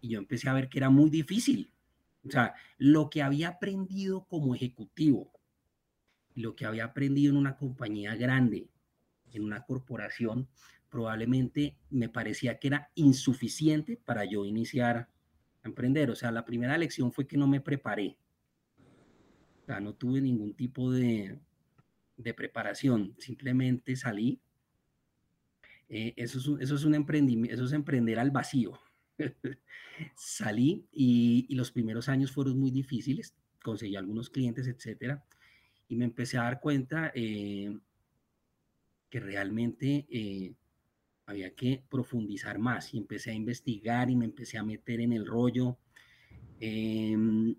Y 0.00 0.10
yo 0.10 0.18
empecé 0.18 0.48
a 0.48 0.54
ver 0.54 0.68
que 0.68 0.78
era 0.78 0.88
muy 0.88 1.10
difícil, 1.10 1.70
o 2.26 2.30
sea, 2.30 2.54
lo 2.78 3.08
que 3.10 3.22
había 3.22 3.48
aprendido 3.48 4.24
como 4.26 4.54
ejecutivo, 4.54 5.32
lo 6.34 6.54
que 6.54 6.66
había 6.66 6.84
aprendido 6.84 7.32
en 7.32 7.38
una 7.38 7.56
compañía 7.56 8.14
grande, 8.14 8.68
en 9.32 9.44
una 9.44 9.64
corporación, 9.64 10.48
probablemente 10.90 11.76
me 11.88 12.08
parecía 12.08 12.58
que 12.58 12.68
era 12.68 12.90
insuficiente 12.94 13.96
para 13.96 14.24
yo 14.24 14.44
iniciar 14.44 14.96
a 14.96 15.08
emprender. 15.68 16.10
O 16.10 16.16
sea, 16.16 16.30
la 16.32 16.44
primera 16.44 16.76
lección 16.76 17.12
fue 17.12 17.26
que 17.26 17.36
no 17.36 17.46
me 17.46 17.60
preparé. 17.60 18.18
O 19.62 19.66
sea, 19.66 19.80
no 19.80 19.94
tuve 19.94 20.20
ningún 20.20 20.54
tipo 20.54 20.90
de, 20.90 21.38
de 22.16 22.34
preparación, 22.34 23.14
simplemente 23.18 23.96
salí. 23.96 24.40
Eh, 25.88 26.14
eso, 26.16 26.38
es 26.38 26.46
un, 26.46 26.60
eso 26.60 26.74
es 26.74 26.84
un 26.84 26.94
emprendimiento, 26.94 27.54
eso 27.54 27.64
es 27.64 27.72
emprender 27.72 28.18
al 28.18 28.30
vacío. 28.30 28.78
Salí 30.16 30.86
y, 30.92 31.54
los 31.54 31.70
primeros 31.70 32.08
años 32.08 32.32
fueron 32.32 32.58
muy 32.58 32.70
difíciles, 32.70 33.34
conseguí 33.62 33.96
algunos 33.96 34.30
clientes, 34.30 34.66
etcétera, 34.66 35.24
y 35.88 35.96
me 35.96 36.04
empecé 36.04 36.38
a 36.38 36.44
dar 36.44 36.60
cuenta 36.60 37.12
eh, 37.14 37.76
que 39.08 39.20
realmente 39.20 40.06
eh, 40.10 40.54
había 41.26 41.54
que 41.54 41.82
profundizar 41.88 42.58
más 42.58 42.94
y 42.94 42.98
empecé 42.98 43.30
a 43.30 43.34
investigar 43.34 44.10
y 44.10 44.16
me 44.16 44.24
empecé 44.24 44.58
a 44.58 44.64
meter 44.64 45.00
en 45.00 45.12
el 45.12 45.26
rollo. 45.26 45.78
Em, 46.60 47.54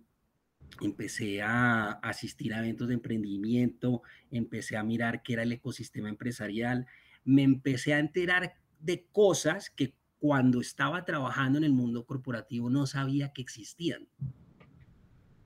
empecé 0.80 1.42
a 1.42 1.92
asistir 1.92 2.54
a 2.54 2.60
eventos 2.60 2.88
de 2.88 2.94
emprendimiento, 2.96 4.02
empecé 4.32 4.78
a 4.78 4.84
mirar 4.84 5.22
qué 5.22 5.34
era 5.34 5.44
el 5.44 5.52
ecosistema 5.52 6.10
empresarial, 6.10 6.88
me 7.24 7.44
empecé 7.44 7.94
a 7.94 8.00
enterar 8.00 8.56
de 8.80 9.06
cosas 9.12 9.70
que 9.70 9.94
cuando 10.22 10.62
estaba 10.62 11.04
trabajando 11.04 11.58
en 11.58 11.64
el 11.64 11.74
mundo 11.74 12.06
corporativo 12.06 12.70
no 12.70 12.86
sabía 12.86 13.34
que 13.34 13.42
existían. 13.42 14.08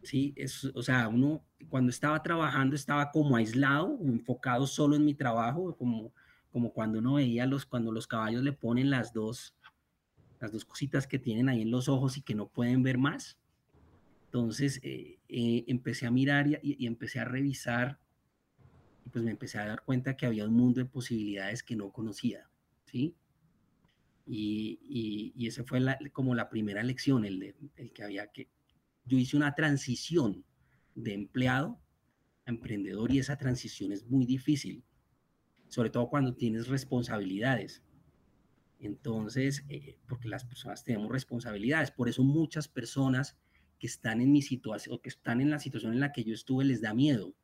Sí, 0.03 0.33
es, 0.35 0.65
o 0.65 0.83
sea, 0.83 1.07
uno 1.07 1.45
cuando 1.69 1.91
estaba 1.91 2.21
trabajando 2.21 2.75
estaba 2.75 3.09
como 3.09 3.37
aislado, 3.37 3.97
enfocado 4.03 4.67
solo 4.67 4.97
en 4.97 5.05
mi 5.05 5.13
trabajo, 5.13 5.77
como, 5.77 6.11
como 6.51 6.73
cuando 6.73 6.99
uno 6.99 7.13
veía 7.13 7.45
los, 7.45 7.65
cuando 7.65 7.93
los 7.93 8.05
caballos 8.05 8.43
le 8.43 8.51
ponen 8.51 8.89
las 8.89 9.13
dos, 9.13 9.55
las 10.41 10.51
dos 10.51 10.65
cositas 10.65 11.07
que 11.07 11.19
tienen 11.19 11.47
ahí 11.47 11.61
en 11.61 11.71
los 11.71 11.87
ojos 11.87 12.17
y 12.17 12.21
que 12.21 12.35
no 12.35 12.49
pueden 12.49 12.83
ver 12.83 12.97
más. 12.97 13.37
Entonces 14.25 14.81
eh, 14.83 15.19
eh, 15.29 15.63
empecé 15.67 16.05
a 16.05 16.11
mirar 16.11 16.47
y, 16.47 16.59
y, 16.61 16.85
empecé 16.85 17.21
a 17.21 17.25
revisar 17.25 17.97
y 19.05 19.09
pues 19.09 19.23
me 19.23 19.31
empecé 19.31 19.57
a 19.57 19.67
dar 19.67 19.83
cuenta 19.83 20.17
que 20.17 20.25
había 20.25 20.43
un 20.43 20.53
mundo 20.53 20.81
de 20.81 20.85
posibilidades 20.85 21.63
que 21.63 21.77
no 21.77 21.91
conocía, 21.91 22.49
¿sí? 22.83 23.15
Y, 24.25 25.33
y, 25.35 25.47
esa 25.47 25.63
fue 25.63 25.79
la, 25.79 25.99
como 26.11 26.33
la 26.33 26.49
primera 26.49 26.81
lección, 26.81 27.25
el, 27.25 27.39
de, 27.39 27.55
el 27.75 27.91
que 27.91 28.03
había 28.03 28.27
que... 28.27 28.49
Yo 29.05 29.17
hice 29.17 29.37
una 29.37 29.53
transición 29.53 30.43
de 30.95 31.13
empleado 31.13 31.79
a 32.45 32.49
emprendedor 32.51 33.11
y 33.11 33.19
esa 33.19 33.37
transición 33.37 33.91
es 33.91 34.07
muy 34.07 34.25
difícil, 34.25 34.83
sobre 35.67 35.91
todo 35.91 36.09
cuando 36.09 36.33
tienes 36.33 36.67
responsabilidades. 36.67 37.83
Entonces, 38.79 39.63
eh, 39.69 39.99
porque 40.07 40.27
las 40.27 40.43
personas 40.43 40.83
tenemos 40.83 41.11
responsabilidades, 41.11 41.91
por 41.91 42.09
eso 42.09 42.23
muchas 42.23 42.67
personas 42.67 43.37
que 43.79 43.87
están 43.87 44.21
en 44.21 44.31
mi 44.31 44.41
situación 44.41 44.95
o 44.95 45.01
que 45.01 45.09
están 45.09 45.41
en 45.41 45.49
la 45.49 45.59
situación 45.59 45.93
en 45.93 45.99
la 45.99 46.11
que 46.11 46.23
yo 46.23 46.33
estuve 46.33 46.65
les 46.65 46.81
da 46.81 46.93
miedo, 46.93 47.35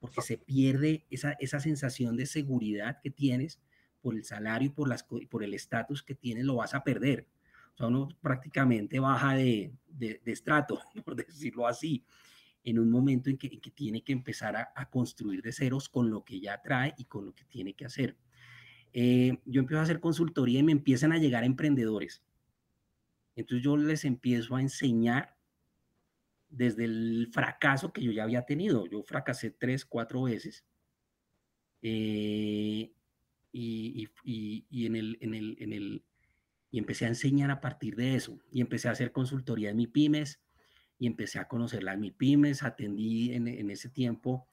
porque 0.00 0.20
se 0.20 0.36
pierde 0.36 1.06
esa, 1.10 1.32
esa 1.32 1.60
sensación 1.60 2.16
de 2.16 2.26
seguridad 2.26 3.00
que 3.02 3.10
tienes 3.10 3.60
por 4.04 4.14
el 4.14 4.22
salario 4.22 4.66
y 4.66 4.70
por, 4.70 4.86
las, 4.86 5.02
por 5.02 5.42
el 5.42 5.54
estatus 5.54 6.02
que 6.02 6.14
tienes, 6.14 6.44
lo 6.44 6.56
vas 6.56 6.74
a 6.74 6.84
perder. 6.84 7.26
O 7.72 7.76
sea, 7.78 7.86
uno 7.86 8.06
prácticamente 8.20 9.00
baja 9.00 9.34
de, 9.34 9.72
de, 9.88 10.20
de 10.22 10.32
estrato, 10.32 10.78
por 11.06 11.16
decirlo 11.16 11.66
así, 11.66 12.04
en 12.64 12.78
un 12.78 12.90
momento 12.90 13.30
en 13.30 13.38
que, 13.38 13.46
en 13.46 13.62
que 13.62 13.70
tiene 13.70 14.04
que 14.04 14.12
empezar 14.12 14.56
a, 14.56 14.72
a, 14.76 14.90
construir 14.90 15.40
de 15.40 15.52
ceros 15.52 15.88
con 15.88 16.10
lo 16.10 16.22
que 16.22 16.38
ya 16.38 16.60
trae 16.60 16.94
y 16.98 17.06
con 17.06 17.24
lo 17.24 17.34
que 17.34 17.44
tiene 17.44 17.72
que 17.72 17.86
hacer. 17.86 18.14
Eh, 18.92 19.38
yo 19.46 19.60
empiezo 19.60 19.80
a 19.80 19.84
hacer 19.84 20.00
consultoría 20.00 20.60
y 20.60 20.62
me 20.62 20.72
empiezan 20.72 21.12
a 21.12 21.18
llegar 21.18 21.42
emprendedores. 21.42 22.22
Entonces 23.36 23.64
yo 23.64 23.78
les 23.78 24.04
empiezo 24.04 24.54
a 24.54 24.60
enseñar 24.60 25.34
desde 26.50 26.84
el 26.84 27.30
fracaso 27.32 27.90
que 27.90 28.02
yo 28.02 28.12
ya 28.12 28.24
había 28.24 28.44
tenido. 28.44 28.86
Yo 28.86 29.02
fracasé 29.02 29.50
tres, 29.50 29.86
cuatro 29.86 30.24
veces. 30.24 30.66
Eh, 31.80 32.93
y, 33.54 34.86
en 34.86 34.96
el, 34.96 36.04
y 36.70 36.78
empecé 36.78 37.04
a 37.04 37.08
enseñar 37.08 37.50
a 37.50 37.60
partir 37.60 37.94
de 37.94 38.16
eso. 38.16 38.38
Y 38.50 38.60
empecé 38.60 38.88
a 38.88 38.92
hacer 38.92 39.12
consultoría 39.12 39.70
en 39.70 39.76
mi 39.76 39.86
pymes 39.86 40.40
y 40.98 41.06
empecé 41.06 41.38
a 41.38 41.48
conocer 41.48 41.82
las 41.82 41.98
pymes 42.16 42.62
Atendí 42.62 43.32
en, 43.32 43.70
ese 43.70 43.88
tiempo, 43.88 44.46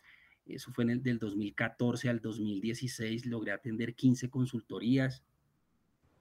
eso 0.46 0.72
fue 0.72 0.84
en 0.84 0.92
el 0.92 1.04
del 1.04 1.20
2014 1.20 2.10
al 2.10 2.20
2016, 2.20 3.26
logré 3.26 3.52
atender 3.52 3.96
15 3.96 4.30
consultorías, 4.30 5.24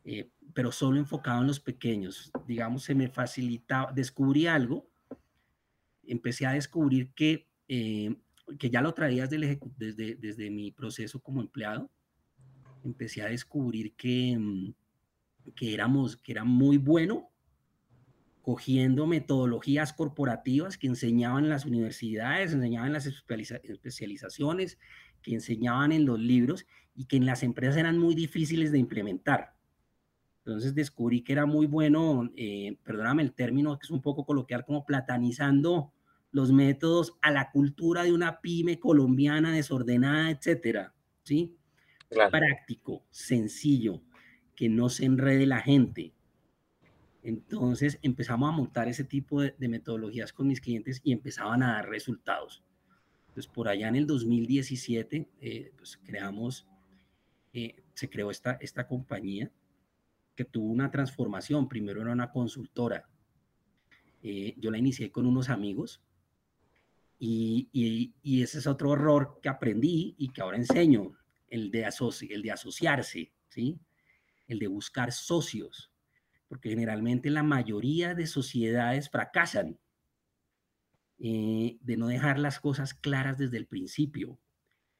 eh, 0.05 0.31
pero 0.55 0.73
solo 0.73 0.99
enfocado 0.99 1.41
en 1.41 1.49
los 1.49 1.61
pequeños. 1.61 2.31
Digamos, 2.47 2.85
se 2.85 2.95
me 2.95 3.09
facilitaba, 3.09 3.93
descubrí 3.93 4.47
algo, 4.47 4.89
empecé 6.05 6.47
a 6.47 6.53
descubrir 6.53 7.13
que, 7.13 7.49
eh, 7.69 8.15
que 8.59 8.71
ya 8.71 8.83
lo 8.83 8.95
traías 8.95 9.31
del 9.31 9.59
desde, 9.77 10.15
desde 10.15 10.51
mi 10.51 10.71
proceso 10.71 11.21
como 11.21 11.41
empleado 11.41 11.91
empecé 12.85 13.23
a 13.23 13.27
descubrir 13.27 13.95
que, 13.95 14.37
mm, 14.39 14.75
que, 15.55 15.75
éramos, 15.75 16.17
que 16.17 16.33
era 16.33 16.45
muy 16.45 16.79
bueno 16.79 17.31
cogiendo 18.43 19.07
metodologías 19.07 19.93
corporativas 19.93 20.79
que 20.79 20.87
enseñaban 20.87 21.45
en 21.45 21.51
las 21.51 21.67
universidades, 21.67 22.53
enseñaban 22.53 22.89
en 22.89 22.95
las 22.95 23.07
especializaciones, 23.07 24.79
que 25.23 25.35
enseñaban 25.35 25.93
en 25.93 26.07
los 26.07 26.19
libros 26.19 26.67
y 26.95 27.05
que 27.05 27.17
en 27.17 27.27
las 27.27 27.43
empresas 27.43 27.77
eran 27.77 27.99
muy 27.99 28.15
difíciles 28.15 28.73
de 28.73 28.79
implementar. 28.79 29.55
Entonces 30.39 30.75
descubrí 30.75 31.23
que 31.23 31.33
era 31.33 31.45
muy 31.47 31.67
bueno, 31.67 32.31
eh, 32.35 32.79
perdóname 32.83 33.23
el 33.23 33.35
término, 33.35 33.79
que 33.79 33.87
es 33.87 33.91
un 33.91 34.01
poco 34.01 34.25
coloquial, 34.25 34.65
como 34.65 34.87
platanizando 34.87 35.93
los 36.33 36.51
métodos 36.51 37.15
a 37.21 37.31
la 37.31 37.51
cultura 37.51 38.05
de 38.05 38.13
una 38.13 38.41
pyme 38.41 38.81
colombiana 38.81 39.53
desordenada, 39.53 40.31
etcétera, 40.31 40.95
¿sí? 41.25 41.57
Práctico, 42.11 43.05
sencillo, 43.11 44.03
que 44.57 44.69
no 44.69 44.89
se 44.89 45.05
enrede 45.05 45.47
la 45.47 45.61
gente. 45.61 46.13
Entonces 47.23 47.99
empezamos 48.03 48.49
a 48.49 48.53
montar 48.53 48.89
ese 48.89 49.05
tipo 49.05 49.43
de, 49.43 49.69
metodologías 49.69 50.33
con 50.33 50.49
mis 50.49 50.61
clientes 50.61 51.01
y 51.05 51.13
empezaban 51.13 51.63
a 51.63 51.75
dar 51.75 51.89
resultados. 51.89 52.65
Entonces 53.29 53.47
por 53.47 53.69
allá 53.69 53.89
en 53.89 53.97
el 53.97 54.07
2017, 54.07 55.29
eh, 55.41 55.73
pues 55.77 55.99
creamos, 55.99 56.67
eh, 57.53 57.77
se 57.95 58.09
creó 58.09 58.31
esta, 58.31 58.53
esta 58.61 58.87
compañía 58.87 59.51
que 60.35 60.45
tuvo 60.45 60.73
una 60.73 60.91
transformación. 60.91 61.69
Primero 61.69 62.01
era 62.03 62.13
una 62.13 62.33
consultora. 62.33 63.09
Eh, 64.23 64.55
yo 64.59 64.71
la 64.71 64.79
inicié 64.79 65.11
con 65.11 65.27
unos 65.27 65.49
amigos 65.49 66.03
y, 67.19 67.69
y, 68.23 68.43
ese 68.43 68.59
es 68.59 68.67
otro 68.67 68.95
error 68.95 69.39
que 69.43 69.51
aprendí 69.51 70.15
y 70.17 70.31
que 70.31 70.41
ahora 70.41 70.57
enseño, 70.57 71.13
el 71.51 71.71
de, 71.71 71.89
el 72.31 72.43
de 72.43 72.51
asociarse, 72.51 73.33
¿sí? 73.49 73.79
El 74.47 74.59
de 74.59 74.69
buscar 74.69 75.13
socios, 75.13 75.93
porque 76.49 76.71
generalmente 76.71 77.31
la 77.31 77.43
mayoría 77.43 78.15
de 78.15 78.27
sociedades 78.27 79.11
fracasan 79.11 79.79
eh, 81.19 81.77
de 81.83 81.97
no 81.97 82.07
dejar 82.07 82.39
las 82.39 82.61
cosas 82.61 82.95
claras 82.95 83.37
desde 83.37 83.59
el 83.59 83.67
principio. 83.67 84.41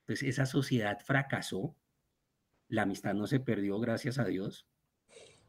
Entonces 0.01 0.29
esa 0.29 0.45
sociedad 0.45 0.99
fracasó, 1.01 1.77
la 2.69 2.83
amistad 2.83 3.15
no 3.15 3.27
se 3.27 3.41
perdió, 3.41 3.81
gracias 3.81 4.19
a 4.19 4.25
Dios, 4.25 4.67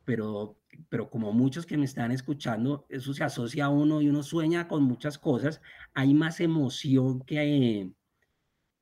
pero, 0.05 0.57
pero 0.89 1.09
como 1.09 1.33
muchos 1.33 1.65
que 1.65 1.77
me 1.77 1.85
están 1.85 2.11
escuchando, 2.11 2.85
eso 2.89 3.13
se 3.13 3.23
asocia 3.23 3.65
a 3.65 3.69
uno 3.69 4.01
y 4.01 4.09
uno 4.09 4.23
sueña 4.23 4.67
con 4.67 4.83
muchas 4.83 5.17
cosas, 5.17 5.61
hay 5.93 6.13
más 6.13 6.39
emoción 6.39 7.21
que, 7.21 7.91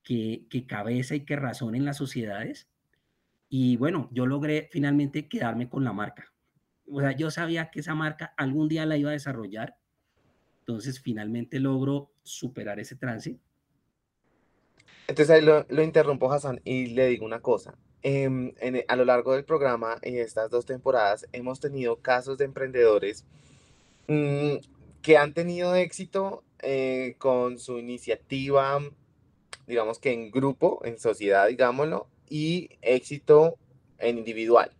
que, 0.10 0.48
que 0.50 0.66
cabeza 0.66 1.14
y 1.14 1.24
que 1.24 1.36
razón 1.36 1.76
en 1.76 1.86
las 1.86 1.98
sociedades. 1.98 2.68
Y 3.48 3.78
bueno, 3.78 4.10
yo 4.12 4.26
logré 4.26 4.68
finalmente 4.72 5.28
quedarme 5.28 5.70
con 5.70 5.84
la 5.84 5.94
marca. 5.94 6.34
O 6.92 7.00
sea, 7.00 7.12
yo 7.12 7.30
sabía 7.30 7.70
que 7.70 7.82
esa 7.82 7.94
marca 7.94 8.34
algún 8.36 8.68
día 8.68 8.88
la 8.88 8.98
iba 8.98 9.12
a 9.12 9.14
desarrollar. 9.14 9.78
Entonces, 10.62 11.00
finalmente 11.00 11.60
logro 11.60 12.12
superar 12.24 12.80
ese 12.80 12.96
trance. 12.96 13.38
Entonces 15.08 15.30
ahí 15.30 15.42
lo, 15.44 15.68
lo 15.70 15.84
interrumpo, 15.84 16.34
Hassan, 16.34 16.60
y 16.64 16.88
le 16.88 17.06
digo 17.06 17.24
una 17.24 17.42
cosa. 17.42 17.78
Em, 18.02 18.52
e, 18.62 18.86
a 18.88 18.96
lo 18.96 19.06
largo 19.06 19.34
del 19.34 19.46
programa 19.46 19.98
y 20.02 20.18
estas 20.18 20.50
dos 20.50 20.66
temporadas 20.66 21.28
hemos 21.34 21.60
tenido 21.60 21.98
casos 21.98 22.40
de 22.40 22.46
emprendedores 22.46 23.26
mm, 24.08 24.56
que 25.04 25.18
han 25.18 25.36
tenido 25.36 25.76
éxito 25.76 26.44
eh, 26.64 27.16
con 27.20 27.60
su 27.60 27.78
iniciativa, 27.78 28.80
digamos 29.70 30.00
que 30.00 30.12
en 30.12 30.32
grupo, 30.32 30.82
en 30.84 31.00
sociedad, 31.00 31.48
digámoslo, 31.48 32.08
y 32.28 32.72
éxito 32.82 33.56
en 34.00 34.18
individual. 34.18 34.72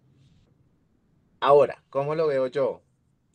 Ahora, 1.40 1.84
¿cómo 1.92 2.16
lo 2.16 2.26
veo 2.26 2.48
yo? 2.48 2.82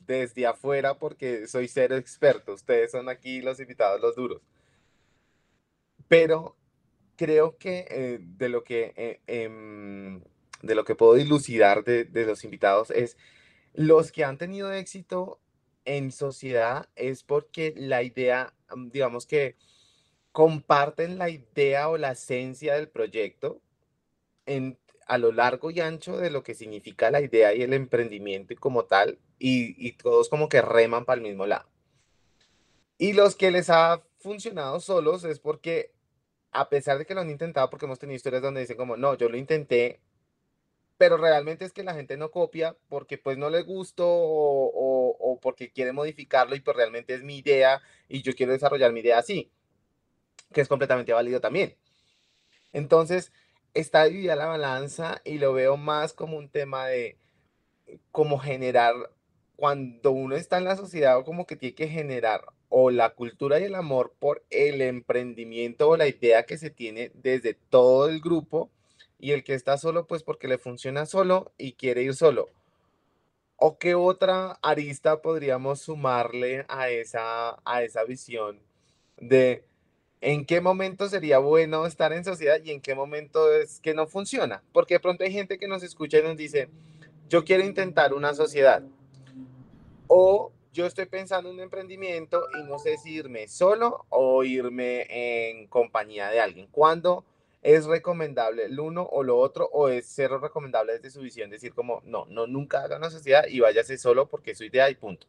Desde 0.01 0.47
afuera, 0.47 0.99
porque 0.99 1.47
soy 1.47 1.69
cero 1.69 1.97
experto. 1.97 2.55
Ustedes 2.55 2.91
son 2.91 3.09
aquí 3.09 3.41
los 3.41 3.61
invitados, 3.61 4.01
los 4.01 4.17
duros. 4.17 4.43
Pero 6.09 6.57
creo 7.17 7.57
que 7.57 7.87
eh, 7.89 8.19
de, 8.21 8.49
lo 8.49 8.65
que, 8.65 8.93
eh, 8.97 9.21
em, 9.29 10.23
de 10.61 10.75
lo 10.75 10.85
que 10.85 10.97
puedo 10.97 11.15
dilucidar 11.15 11.85
de, 11.85 12.05
de, 12.05 12.27
los 12.27 12.43
invitados 12.43 12.91
es 12.91 13.17
los 13.75 14.11
que 14.11 14.25
han 14.25 14.39
tenido 14.39 14.73
éxito 14.73 15.41
en 15.85 16.11
sociedad 16.11 16.89
es 16.97 17.23
porque 17.23 17.75
la 17.77 18.03
idea, 18.03 18.55
digamos 18.91 19.25
que 19.25 19.57
comparten 20.35 21.17
la 21.17 21.31
idea 21.31 21.89
o 21.89 21.97
la 21.97 22.11
esencia 22.11 22.75
del 22.75 22.89
proyecto 22.89 23.63
en, 24.47 24.77
a 25.07 25.17
lo 25.17 25.31
largo 25.31 25.71
y 25.71 25.81
ancho 25.81 26.17
de 26.17 26.31
lo 26.31 26.43
que 26.43 26.55
significa 26.55 27.11
la 27.11 27.21
idea 27.21 27.55
y 27.55 27.63
el 27.63 27.73
emprendimiento 27.73 28.53
y 28.53 28.57
como 28.57 28.85
tal, 28.85 29.19
y, 29.39 29.75
y 29.79 29.93
todos 29.93 30.29
como 30.29 30.49
que 30.49 30.61
reman 30.61 31.05
para 31.05 31.19
el 31.19 31.23
mismo 31.23 31.47
lado. 31.47 31.69
Y 32.99 33.13
los 33.13 33.37
que 33.37 33.53
les 33.53 33.71
ha 33.71 34.03
funcionado 34.19 34.81
solos 34.81 35.23
es 35.23 35.39
porque 35.39 35.93
a 36.51 36.69
pesar 36.69 36.99
de 36.99 37.07
que 37.07 37.15
lo 37.15 37.21
han 37.21 37.31
intentado, 37.31 37.71
porque 37.71 37.87
hemos 37.87 38.01
tenido 38.01 38.17
historias 38.17 38.43
donde 38.43 38.61
dicen 38.61 38.77
como, 38.77 38.97
no, 38.97 39.15
yo 39.17 39.29
lo 39.29 39.37
intenté, 39.37 40.01
pero 40.99 41.17
realmente 41.17 41.65
es 41.65 41.73
que 41.73 41.85
la 41.85 41.95
gente 41.95 42.17
no 42.17 42.33
copia 42.33 42.77
porque 42.89 43.19
pues 43.19 43.39
no 43.39 43.51
le 43.51 43.63
gustó 43.63 44.07
o, 44.09 45.39
porque 45.41 45.71
quiere 45.71 45.93
modificarlo 45.93 46.57
y 46.57 46.61
pues 46.61 46.77
realmente 46.77 47.15
es 47.15 47.23
mi 47.23 47.39
idea 47.39 47.81
y 48.09 48.23
yo 48.23 48.35
quiero 48.35 48.53
desarrollar 48.53 48.93
mi 48.93 49.01
idea 49.01 49.19
así, 49.19 49.51
que 50.53 50.61
es 50.61 50.69
completamente 50.69 51.13
válido 51.13 51.41
también. 51.41 51.77
Entonces, 52.73 53.33
está 53.75 54.05
dividida 54.05 54.37
la 54.37 54.47
balanza 54.47 55.21
y 55.25 55.39
lo 55.39 55.53
veo 55.53 55.77
más 55.77 56.13
como 56.13 56.37
un 56.37 56.49
tema 56.49 56.87
de 56.87 57.19
cómo 58.11 58.39
generar, 58.39 58.95
cuando 59.57 60.11
uno 60.11 60.37
está 60.37 60.59
en 60.59 60.65
la 60.65 60.77
sociedad, 60.77 61.25
como 61.25 61.47
que 61.47 61.57
tiene 61.57 61.75
que 61.75 61.89
generar 61.89 62.45
o 62.69 62.91
la 62.91 63.11
cultura 63.11 63.61
y 63.61 63.65
el 63.65 63.75
amor 63.77 64.15
por 64.19 64.45
el 64.51 64.83
emprendimiento 64.83 65.89
o 65.89 65.97
la 65.97 66.09
idea 66.09 66.45
que 66.45 66.59
se 66.59 66.71
tiene 66.71 67.13
desde 67.15 67.55
todo 67.55 68.09
el 68.09 68.21
grupo 68.21 68.71
y 69.19 69.33
el 69.33 69.45
que 69.45 69.55
está 69.55 69.79
solo 69.79 70.07
pues 70.07 70.25
porque 70.25 70.49
le 70.49 70.59
funciona 70.59 71.07
solo 71.07 71.53
y 71.57 71.75
quiere 71.75 72.03
ir 72.03 72.15
solo. 72.15 72.49
¿O 73.57 73.79
qué 73.79 73.95
otra 73.95 74.59
arista 74.61 75.23
podríamos 75.23 75.83
sumarle 75.83 76.67
a 76.69 76.91
esa, 76.91 77.61
a 77.65 77.83
esa 77.85 78.03
visión 78.05 78.61
de 79.19 79.65
en 80.25 80.47
qué 80.47 80.63
momento 80.63 81.07
sería 81.11 81.39
bueno 81.39 81.85
estar 81.85 82.15
en 82.15 82.25
sociedad 82.25 82.59
y 82.65 82.71
en 82.71 82.81
qué 82.81 82.95
momento 82.95 83.53
es 83.53 83.79
que 83.81 83.93
no 83.93 84.07
funciona? 84.07 84.63
Porque 84.73 84.95
de 84.95 85.01
pronto 85.01 85.23
hay 85.23 85.31
gente 85.31 85.59
que 85.59 85.69
nos 85.69 85.83
escucha 85.83 86.19
y 86.19 86.23
nos 86.23 86.39
dice, 86.39 86.71
yo 87.29 87.45
quiero 87.45 87.63
intentar 87.63 88.15
una 88.15 88.33
sociedad. 88.33 88.83
O 90.07 90.51
yo 90.73 90.87
estoy 90.87 91.05
pensando 91.05 91.51
en 91.51 91.57
un 91.57 91.61
emprendimiento 91.61 92.43
y 92.59 92.63
no 92.67 92.79
sé 92.79 92.97
si 92.97 93.13
irme 93.13 93.49
solo 93.49 94.07
o 94.09 94.43
irme 94.45 95.07
en 95.11 95.67
compañía 95.67 96.31
de 96.31 96.41
alguien. 96.41 96.69
¿Cuándo 96.71 97.27
es 97.61 97.85
recomendable 97.85 98.65
el 98.65 98.81
uno 98.81 99.03
o 99.03 99.23
lo 99.23 99.37
otro 99.37 99.69
o 99.75 99.91
es 99.91 100.07
cero 100.09 100.39
recomendable 100.39 100.95
desde 100.95 101.11
su 101.11 101.21
visión? 101.21 101.51
Decir 101.51 101.75
como, 101.75 102.01
no, 102.07 102.25
no, 102.31 102.47
nunca 102.47 102.83
haga 102.83 102.97
una 102.97 103.11
sociedad 103.11 103.45
y 103.47 103.61
váyase 103.61 103.99
solo 103.99 104.27
porque 104.27 104.53
es 104.53 104.59
su 104.59 104.65
idea 104.65 104.89
y 104.89 104.95
punto. 104.95 105.27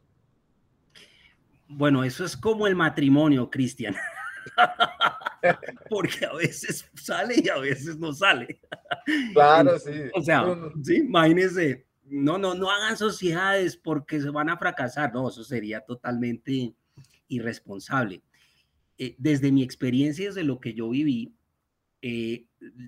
Bueno, 1.67 2.05
eso 2.05 2.23
es 2.23 2.37
como 2.37 2.65
el 2.65 2.77
matrimonio, 2.77 3.49
Cristian. 3.49 3.97
porque 5.89 6.25
a 6.25 6.33
veces 6.33 6.89
sale 6.95 7.35
y 7.43 7.49
a 7.49 7.57
veces 7.57 7.97
no 7.97 8.13
sale. 8.13 8.59
Claro, 9.33 9.77
sí. 9.79 9.91
O 10.13 10.21
sea, 10.21 10.45
sí, 10.83 10.97
imagínese 10.97 11.85
no, 12.05 12.37
no, 12.37 12.53
no 12.53 12.69
hagan 12.69 12.97
sociedades 12.97 13.77
porque 13.77 14.21
se 14.21 14.29
van 14.29 14.49
a 14.49 14.57
fracasar. 14.57 15.13
No, 15.13 15.29
eso 15.29 15.43
sería 15.43 15.81
totalmente 15.81 16.73
irresponsable. 17.27 18.21
Eh, 18.97 19.15
desde 19.17 19.51
mi 19.51 19.63
experiencia, 19.63 20.27
desde 20.27 20.43
lo 20.43 20.59
que 20.59 20.73
yo 20.73 20.89
viví, 20.89 21.35
eh, 22.01 22.45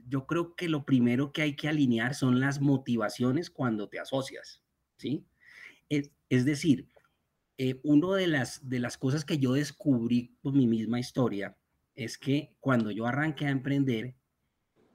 yo 0.08 0.26
creo 0.28 0.56
que 0.56 0.70
lo 0.70 0.86
primero 0.86 1.32
que 1.32 1.42
hay 1.42 1.56
que 1.56 1.68
alinear 1.68 2.14
son 2.14 2.40
las 2.40 2.62
motivaciones 2.62 3.50
cuando 3.50 3.90
te 3.90 4.00
asocias, 4.00 4.62
¿sí? 4.98 5.26
Es, 5.90 6.12
decir, 6.46 6.88
eh, 7.58 7.80
una 7.84 8.16
de 8.16 8.28
las, 8.28 8.70
de 8.70 8.80
las 8.80 8.98
cosas 8.98 9.26
que 9.26 9.40
yo 9.40 9.54
descubrí 9.54 10.38
por 10.42 10.54
mi 10.54 10.68
misma 10.68 11.00
historia 11.00 11.58
es 11.96 12.18
que 12.18 12.56
cuando 12.60 12.92
yo 12.92 13.08
arranqué 13.08 13.46
a 13.46 13.50
emprender, 13.50 14.16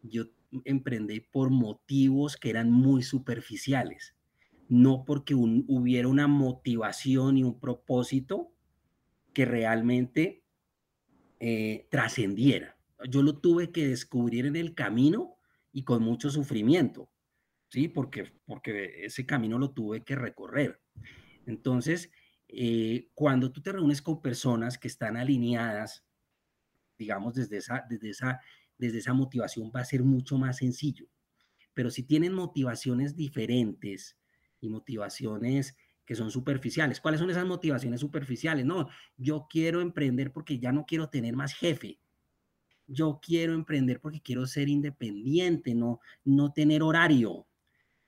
yo 0.02 0.26
emprendí 0.64 1.20
por 1.20 1.50
motivos 1.50 2.36
que 2.36 2.50
eran 2.50 2.70
muy 2.70 3.02
superficiales, 3.02 4.14
no 4.68 5.04
porque 5.04 5.34
hubiera 5.34 6.06
una 6.06 6.28
motivación 6.28 7.38
y 7.38 7.42
un 7.42 7.58
propósito 7.58 8.54
que 9.32 9.44
realmente 9.44 10.44
eh, 11.40 11.88
trascendiera. 11.90 12.78
Yo 13.08 13.22
lo 13.22 13.38
tuve 13.38 13.72
que 13.72 13.88
descubrir 13.88 14.46
en 14.46 14.54
el 14.54 14.74
camino 14.74 15.36
y 15.72 15.82
con 15.82 16.02
mucho 16.02 16.30
sufrimiento, 16.30 17.10
¿sí? 17.68 17.88
Porque, 17.88 18.32
porque 18.46 19.04
ese 19.04 19.26
camino 19.26 19.58
lo 19.58 19.72
tuve 19.72 20.04
que 20.04 20.14
recorrer. 20.14 20.80
Entonces, 21.46 22.12
eh, 22.52 23.08
cuando 23.14 23.50
tú 23.52 23.62
te 23.62 23.72
reúnes 23.72 24.02
con 24.02 24.22
personas 24.22 24.78
que 24.78 24.88
están 24.88 25.16
alineadas, 25.16 26.04
digamos, 26.98 27.34
desde 27.34 27.58
esa, 27.58 27.84
desde 27.88 28.10
esa 28.10 28.40
desde 28.78 28.98
esa 28.98 29.14
motivación 29.14 29.70
va 29.74 29.80
a 29.80 29.84
ser 29.84 30.02
mucho 30.02 30.38
más 30.38 30.56
sencillo. 30.58 31.06
Pero 31.74 31.90
si 31.90 32.02
tienen 32.02 32.32
motivaciones 32.32 33.14
diferentes 33.16 34.18
y 34.60 34.68
motivaciones 34.68 35.76
que 36.04 36.16
son 36.16 36.30
superficiales, 36.32 37.00
¿cuáles 37.00 37.20
son 37.20 37.30
esas 37.30 37.46
motivaciones 37.46 38.00
superficiales? 38.00 38.66
No, 38.66 38.88
yo 39.16 39.46
quiero 39.48 39.80
emprender 39.80 40.32
porque 40.32 40.58
ya 40.58 40.72
no 40.72 40.84
quiero 40.84 41.08
tener 41.08 41.36
más 41.36 41.54
jefe. 41.54 42.00
Yo 42.88 43.20
quiero 43.22 43.54
emprender 43.54 44.00
porque 44.00 44.20
quiero 44.20 44.46
ser 44.46 44.68
independiente, 44.68 45.74
no, 45.74 46.00
no 46.24 46.52
tener 46.52 46.82
horario. 46.82 47.46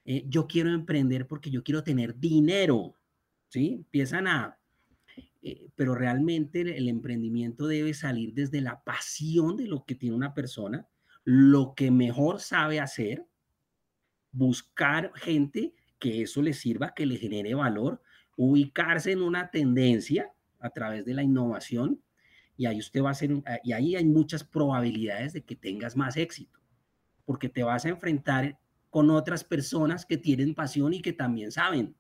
eh, 0.05 0.25
yo 0.29 0.47
quiero 0.47 0.71
emprender 0.71 1.27
porque 1.29 1.51
yo 1.51 1.63
quiero 1.63 1.83
tener 1.85 2.19
dinero, 2.19 2.97
¿sí? 3.55 3.75
Empiezan 3.75 4.27
a, 4.27 4.59
eh, 5.41 5.69
pero 5.77 5.95
realmente 5.95 6.63
el, 6.63 6.89
emprendimiento 6.89 7.69
debe 7.69 7.95
salir 7.95 8.35
desde 8.35 8.61
la 8.61 8.83
pasión 8.83 9.57
de 9.57 9.69
lo 9.69 9.85
que 9.85 9.95
tiene 9.95 10.17
una 10.17 10.35
persona, 10.35 10.89
lo 11.23 11.75
que 11.77 11.93
mejor 11.93 12.41
sabe 12.41 12.81
hacer, 12.81 13.25
buscar 14.33 15.13
gente 15.15 15.73
que 16.01 16.23
eso 16.23 16.43
le 16.43 16.53
sirva, 16.53 16.95
que 16.95 17.07
le 17.07 17.17
genere 17.17 17.55
valor, 17.55 18.03
ubicarse 18.37 19.13
en 19.13 19.23
una 19.23 19.53
tendencia 19.53 20.33
a 20.59 20.71
través 20.71 21.05
de 21.05 21.15
la 21.15 21.23
innovación 21.23 22.03
y 22.57 22.67
ahí 22.67 22.81
usted 22.81 23.05
va 23.05 23.11
a 23.11 23.13
hacer, 23.13 23.31
y 23.63 23.73
ahí 23.73 23.95
hay 23.95 24.05
muchas 24.05 24.43
probabilidades 24.43 25.33
de 25.33 25.45
que 25.45 25.55
tengas 25.55 25.97
más 25.97 26.17
éxito, 26.17 26.59
porque 27.25 27.49
te 27.49 27.63
vas 27.63 27.85
a 27.85 27.91
enfrentar 27.91 28.59
con 28.91 29.11
otras 29.11 29.45
personas 29.45 30.05
que 30.05 30.17
tienen 30.17 30.57
pasión 30.57 30.93
y 30.93 31.01
que 31.01 31.13
también 31.13 31.53
saben. 31.53 31.95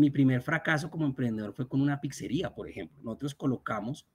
Mi 0.00 0.10
primer 0.10 0.42
fracaso 0.42 0.90
como 0.90 1.06
emprendedor 1.06 1.52
fue 1.52 1.68
con 1.68 1.80
una 1.80 2.00
pizzería, 2.00 2.54
por 2.54 2.68
ejemplo. 2.68 2.98
Nosotros 3.02 3.34
colocamos 3.34 4.06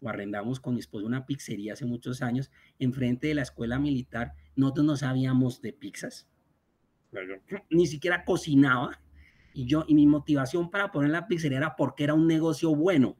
o 0.00 0.08
arrendamos 0.08 0.60
con 0.60 0.74
mi 0.74 0.80
esposo 0.80 1.06
una 1.06 1.26
pizzería 1.26 1.72
hace 1.72 1.86
muchos 1.86 2.22
años 2.22 2.50
enfrente 2.78 3.28
de 3.28 3.34
la 3.34 3.42
escuela 3.42 3.78
militar. 3.78 4.34
Nosotros 4.56 4.86
no 4.86 4.96
sabíamos 4.96 5.60
de 5.60 5.72
pizzas, 5.72 6.28
ni 7.70 7.86
siquiera 7.86 8.24
cocinaba 8.24 9.00
y 9.52 9.66
yo, 9.66 9.84
y 9.86 9.94
mi 9.94 10.06
motivación 10.06 10.70
para 10.70 10.90
poner 10.90 11.10
la 11.10 11.26
pizzería 11.26 11.58
era 11.58 11.76
porque 11.76 12.04
era 12.04 12.14
un 12.14 12.26
negocio 12.26 12.74
bueno. 12.74 13.16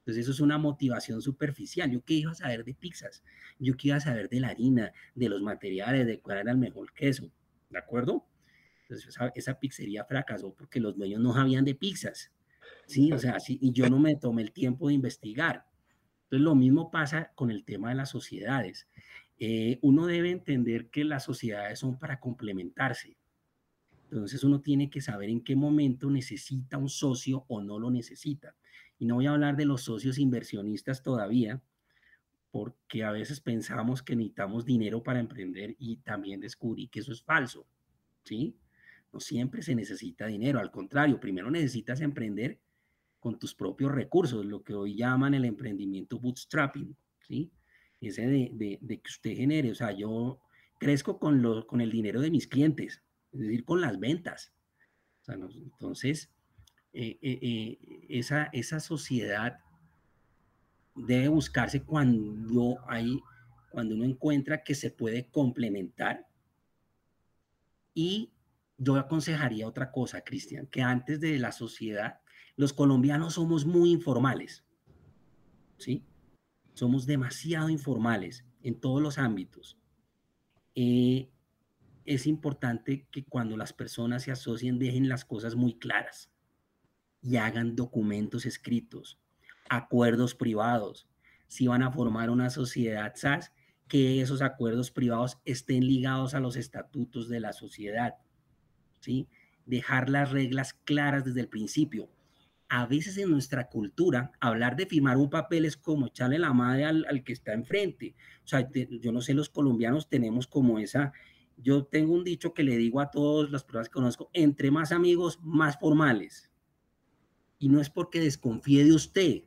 Entonces 0.00 0.24
eso 0.24 0.32
es 0.32 0.40
una 0.40 0.58
motivación 0.58 1.20
superficial. 1.20 1.90
Yo 1.90 2.02
qué 2.04 2.14
iba 2.14 2.30
a 2.30 2.34
saber 2.34 2.64
de 2.64 2.74
pizzas, 2.74 3.22
yo 3.58 3.76
qué 3.76 3.88
iba 3.88 3.96
a 3.96 4.00
saber 4.00 4.28
de 4.28 4.40
la 4.40 4.48
harina, 4.48 4.92
de 5.14 5.28
los 5.28 5.42
materiales, 5.42 6.06
de 6.06 6.20
cuál 6.20 6.38
era 6.38 6.52
el 6.52 6.58
mejor 6.58 6.92
queso, 6.92 7.30
¿de 7.70 7.78
acuerdo? 7.78 8.27
Entonces 8.88 9.18
esa, 9.34 9.60
pizzería 9.60 10.04
fracasó 10.04 10.54
porque 10.54 10.80
los 10.80 10.96
dueños 10.96 11.20
no 11.20 11.34
sabían 11.34 11.66
de 11.66 11.74
pizzas, 11.74 12.32
¿sí? 12.86 13.12
O 13.12 13.18
sea, 13.18 13.38
sí, 13.38 13.58
y 13.60 13.70
yo 13.72 13.90
no 13.90 13.98
me 13.98 14.16
tomé 14.16 14.40
el 14.40 14.52
tiempo 14.52 14.88
de 14.88 14.94
investigar. 14.94 15.66
Entonces 16.24 16.44
lo 16.44 16.54
mismo 16.54 16.90
pasa 16.90 17.30
con 17.34 17.50
el 17.50 17.64
tema 17.64 17.90
de 17.90 17.96
las 17.96 18.08
sociedades. 18.08 18.88
Eh, 19.38 19.78
uno 19.82 20.06
debe 20.06 20.30
entender 20.30 20.88
que 20.88 21.04
las 21.04 21.24
sociedades 21.24 21.80
son 21.80 21.98
para 21.98 22.18
complementarse. 22.18 23.18
Entonces 24.04 24.42
uno 24.42 24.62
tiene 24.62 24.88
que 24.88 25.02
saber 25.02 25.28
en 25.28 25.42
qué 25.42 25.54
momento 25.54 26.10
necesita 26.10 26.78
un 26.78 26.88
socio 26.88 27.44
o 27.48 27.60
no 27.60 27.78
lo 27.78 27.90
necesita. 27.90 28.56
Y 28.98 29.04
no 29.04 29.16
voy 29.16 29.26
a 29.26 29.32
hablar 29.32 29.56
de 29.56 29.66
los 29.66 29.82
socios 29.82 30.18
inversionistas 30.18 31.02
todavía, 31.02 31.62
porque 32.50 33.04
a 33.04 33.12
veces 33.12 33.40
pensamos 33.40 34.02
que 34.02 34.16
necesitamos 34.16 34.64
dinero 34.64 35.02
para 35.02 35.20
emprender 35.20 35.76
y 35.78 35.98
también 35.98 36.40
descubrí 36.40 36.88
que 36.88 37.00
eso 37.00 37.12
es 37.12 37.22
falso, 37.22 37.66
¿sí? 38.24 38.56
Siempre 39.20 39.62
se 39.62 39.74
necesita 39.74 40.26
dinero, 40.26 40.58
al 40.60 40.70
contrario, 40.70 41.20
primero 41.20 41.50
necesitas 41.50 42.00
emprender 42.00 42.60
con 43.20 43.38
tus 43.38 43.54
propios 43.54 43.92
recursos, 43.92 44.44
lo 44.44 44.62
que 44.62 44.74
hoy 44.74 44.96
llaman 44.96 45.34
el 45.34 45.44
emprendimiento 45.44 46.18
bootstrapping, 46.18 46.96
¿sí? 47.26 47.50
Ese 48.00 48.26
de, 48.26 48.78
de, 48.80 49.00
que 49.00 49.10
usted 49.10 49.36
genere, 49.36 49.72
o 49.72 49.74
sea, 49.74 49.90
yo 49.92 50.38
crezco 50.78 51.18
con, 51.18 51.42
lo, 51.42 51.66
con 51.66 51.80
el 51.80 51.90
dinero 51.90 52.20
de 52.20 52.30
mis 52.30 52.46
clientes, 52.46 53.02
es 53.32 53.40
decir, 53.40 53.64
con 53.64 53.80
las 53.80 53.98
ventas. 53.98 54.52
entonces, 55.26 56.30
eh, 56.92 57.18
eh, 57.20 57.38
eh, 57.42 57.78
esa, 58.08 58.44
esa 58.52 58.80
sociedad 58.80 59.58
debe 60.94 61.28
buscarse 61.28 61.82
cuando 61.82 62.78
hay, 62.88 63.20
cuando 63.70 63.94
uno 63.94 64.04
encuentra 64.04 64.62
que 64.62 64.74
se 64.74 64.90
puede 64.90 65.28
complementar. 65.28 66.26
Y 67.94 68.32
yo 68.78 68.96
aconsejaría 68.96 69.66
otra 69.66 69.90
cosa, 69.90 70.22
Cristian, 70.22 70.66
que 70.66 70.82
antes 70.82 71.20
de 71.20 71.38
la 71.38 71.52
sociedad, 71.52 72.20
los 72.56 72.72
colombianos 72.72 73.34
somos 73.34 73.66
muy 73.66 73.90
informales, 73.90 74.64
¿sí? 75.76 76.06
Somos 76.74 77.06
demasiado 77.06 77.68
informales 77.68 78.44
en 78.62 78.80
todos 78.80 79.02
los 79.02 79.18
ámbitos. 79.18 79.78
Eh, 80.74 81.28
es 82.04 82.26
importante 82.26 83.06
que 83.10 83.24
cuando 83.24 83.56
las 83.56 83.72
personas 83.72 84.22
se 84.22 84.30
asocien 84.30 84.78
dejen 84.78 85.08
las 85.08 85.24
cosas 85.24 85.56
muy 85.56 85.78
claras 85.78 86.30
y 87.20 87.36
hagan 87.36 87.74
documentos 87.74 88.46
escritos, 88.46 89.18
acuerdos 89.68 90.34
privados. 90.34 91.08
Si 91.48 91.66
van 91.66 91.82
a 91.82 91.90
formar 91.90 92.30
una 92.30 92.48
sociedad 92.50 93.12
SAS, 93.16 93.52
que 93.88 94.20
esos 94.20 94.40
acuerdos 94.40 94.90
privados 94.90 95.38
estén 95.44 95.86
ligados 95.86 96.34
a 96.34 96.40
los 96.40 96.56
estatutos 96.56 97.28
de 97.28 97.40
la 97.40 97.52
sociedad. 97.52 98.14
¿Sí? 99.00 99.28
Dejar 99.66 100.08
las 100.08 100.30
reglas 100.30 100.74
claras 100.84 101.24
desde 101.24 101.40
el 101.40 101.48
principio. 101.48 102.08
A 102.68 102.86
veces 102.86 103.16
en 103.16 103.30
nuestra 103.30 103.68
cultura, 103.68 104.32
hablar 104.40 104.76
de 104.76 104.86
firmar 104.86 105.16
un 105.16 105.30
papel 105.30 105.64
es 105.64 105.76
como 105.76 106.06
echarle 106.06 106.38
la 106.38 106.52
madre 106.52 106.84
al, 106.84 107.06
al 107.08 107.24
que 107.24 107.32
está 107.32 107.54
enfrente. 107.54 108.14
O 108.44 108.46
sea, 108.48 108.68
yo 108.70 109.12
no 109.12 109.22
sé, 109.22 109.32
los 109.32 109.48
colombianos 109.48 110.08
tenemos 110.08 110.46
como 110.46 110.78
esa, 110.78 111.12
yo 111.60 111.84
tengo 111.84 112.14
un 112.14 112.24
dicho 112.24 112.54
que 112.54 112.62
le 112.62 112.76
digo 112.76 113.00
a 113.00 113.10
todas 113.10 113.50
las 113.50 113.64
personas 113.64 113.88
que 113.88 113.94
conozco, 113.94 114.30
entre 114.32 114.70
más 114.70 114.92
amigos, 114.92 115.38
más 115.42 115.78
formales. 115.78 116.50
Y 117.58 117.68
no 117.68 117.80
es 117.80 117.90
porque 117.90 118.20
desconfíe 118.20 118.84
de 118.84 118.92
usted, 118.92 119.42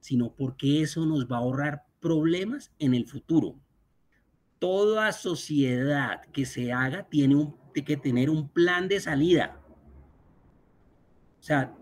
sino 0.00 0.34
porque 0.34 0.82
eso 0.82 1.04
nos 1.04 1.26
va 1.26 1.36
a 1.36 1.40
ahorrar 1.40 1.86
problemas 2.00 2.72
en 2.78 2.94
el 2.94 3.06
futuro. 3.06 3.60
Toda 4.58 5.12
sociedad 5.12 6.22
que 6.32 6.46
se 6.46 6.72
haga 6.72 7.08
tiene 7.08 7.36
un, 7.36 7.54
que 7.72 7.96
tener 7.96 8.30
un 8.30 8.48
plan 8.48 8.88
de 8.88 9.00
salida. 9.00 9.60
O 11.38 11.42
sea, 11.42 11.74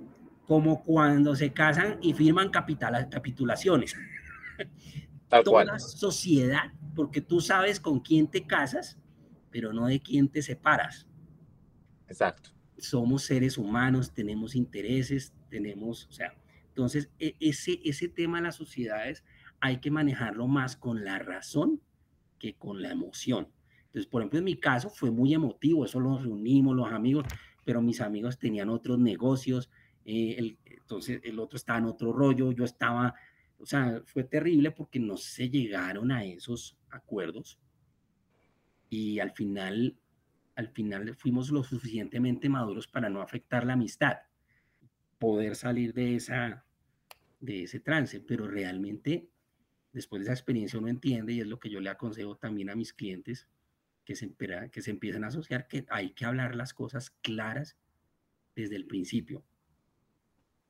como 0.47 0.85
cuando 0.85 1.35
se 1.35 1.53
casan 1.53 1.99
y 2.01 2.15
firman 2.15 2.51
capital, 2.51 3.09
capitulaciones. 3.11 3.97
Toda 5.45 5.79
sociedad, 5.79 6.73
porque 6.95 7.21
tú 7.21 7.41
sabes 7.41 7.81
con 7.81 8.01
quién 8.01 8.29
te 8.29 8.47
casas, 8.47 8.97
pero 9.51 9.73
no 9.73 9.87
de 9.87 10.01
quién 10.01 10.29
te 10.29 10.41
separas. 10.41 11.07
Exacto. 12.09 12.51
Somos 12.79 13.25
seres 13.25 13.59
humanos, 13.59 14.13
tenemos 14.13 14.55
intereses, 14.55 15.33
tenemos, 15.51 16.07
o 16.07 16.13
sea, 16.13 16.33
entonces 16.69 17.11
e, 17.19 17.35
ese, 17.41 17.81
ese 17.85 18.09
tema 18.09 18.37
de 18.39 18.45
las 18.45 18.57
sociedades 18.57 19.25
hay 19.61 19.79
que 19.79 19.91
manejarlo 19.91 20.47
más 20.47 20.77
con 20.77 21.05
la 21.05 21.19
razón 21.19 21.81
que 22.39 22.55
con 22.55 22.83
la 22.83 22.91
emoción. 22.91 23.49
Entonces, 23.87 24.07
por 24.07 24.23
ejemplo, 24.23 24.39
en 24.39 24.45
mi 24.45 24.57
caso 24.57 24.91
fue 24.91 25.11
muy 25.11 25.33
emotivo, 25.33 25.85
eso 25.85 26.01
nos 26.01 26.23
reunimos 26.23 26.77
los 26.77 26.93
amigos, 26.93 27.25
pero 27.65 27.81
mis 27.83 28.01
amigos 28.01 28.39
tenían 28.39 28.69
otros 28.69 28.99
negocios, 28.99 29.71
eh, 30.05 30.57
entonces 30.65 31.21
el 31.25 31.39
otro 31.39 31.57
estaba 31.57 31.79
en 31.79 31.87
otro 31.87 32.13
rollo, 32.13 32.53
yo 32.53 32.65
estaba, 32.65 33.15
o 33.59 33.67
sea, 33.67 34.03
fue 34.07 34.25
terrible 34.25 34.71
porque 34.71 35.01
no 35.01 35.17
se 35.17 35.51
llegaron 35.51 36.13
a 36.13 36.25
esos 36.25 36.79
acuerdos 36.91 37.59
y 38.89 39.19
al 39.19 39.33
final, 39.33 39.97
al 40.55 40.69
final 40.69 41.15
fuimos 41.17 41.51
lo 41.51 41.65
suficientemente 41.65 42.49
maduros 42.49 42.87
para 42.87 43.09
no 43.09 43.21
afectar 43.21 43.67
la 43.67 43.73
amistad, 43.73 44.19
poder 45.19 45.57
salir 45.57 45.93
de, 45.93 46.17
esa, 46.17 46.65
de 47.41 47.65
ese 47.65 47.81
trance, 47.81 48.21
pero 48.21 48.47
realmente 48.47 49.29
después 49.93 50.21
de 50.21 50.25
esa 50.25 50.35
experiencia 50.35 50.79
uno 50.79 50.89
entiende 50.89 51.33
y 51.33 51.41
es 51.41 51.47
lo 51.47 51.59
que 51.59 51.71
yo 51.71 51.81
le 51.81 51.91
aconsejo 51.91 52.37
también 52.37 52.71
a 52.71 52.77
mis 52.77 52.93
clientes 52.93 53.49
que 54.07 54.15
se, 54.15 54.33
que 54.71 54.83
se 54.83 54.91
empiezan 54.91 55.25
a 55.25 55.27
asociar, 55.27 55.67
que 55.67 55.85
hay 55.91 56.13
que 56.13 56.25
hablar 56.25 56.55
las 56.55 56.73
cosas 56.73 57.11
claras 57.21 57.77
desde 58.55 58.77
el 58.77 58.87
principio. 58.87 59.45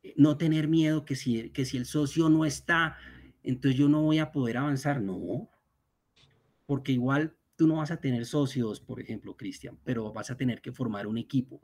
Eh, 0.03 0.15
no 0.17 0.39
tener 0.39 0.67
miedo 0.67 1.05
que 1.05 1.15
si, 1.15 1.51
que 1.51 1.67
si 1.67 1.77
el 1.77 1.85
socio 1.85 2.29
no 2.31 2.47
está, 2.47 2.97
entonces 3.43 3.79
yo 3.79 3.89
no 3.89 4.03
voy 4.03 4.19
a 4.19 4.33
poder 4.33 4.57
avanzar. 4.57 5.03
No, 5.03 5.51
porque 6.65 6.93
igual 6.93 7.37
tú 7.57 7.67
no 7.67 7.77
vas 7.77 7.91
a 7.91 8.01
tener 8.01 8.25
socios, 8.25 8.81
por 8.81 9.01
ejemplo, 9.01 9.37
Cristian, 9.37 9.79
pero 9.85 10.13
vas 10.13 10.31
a 10.31 10.37
tener 10.37 10.63
que 10.63 10.73
formar 10.73 11.07
un 11.07 11.19
equipo. 11.19 11.61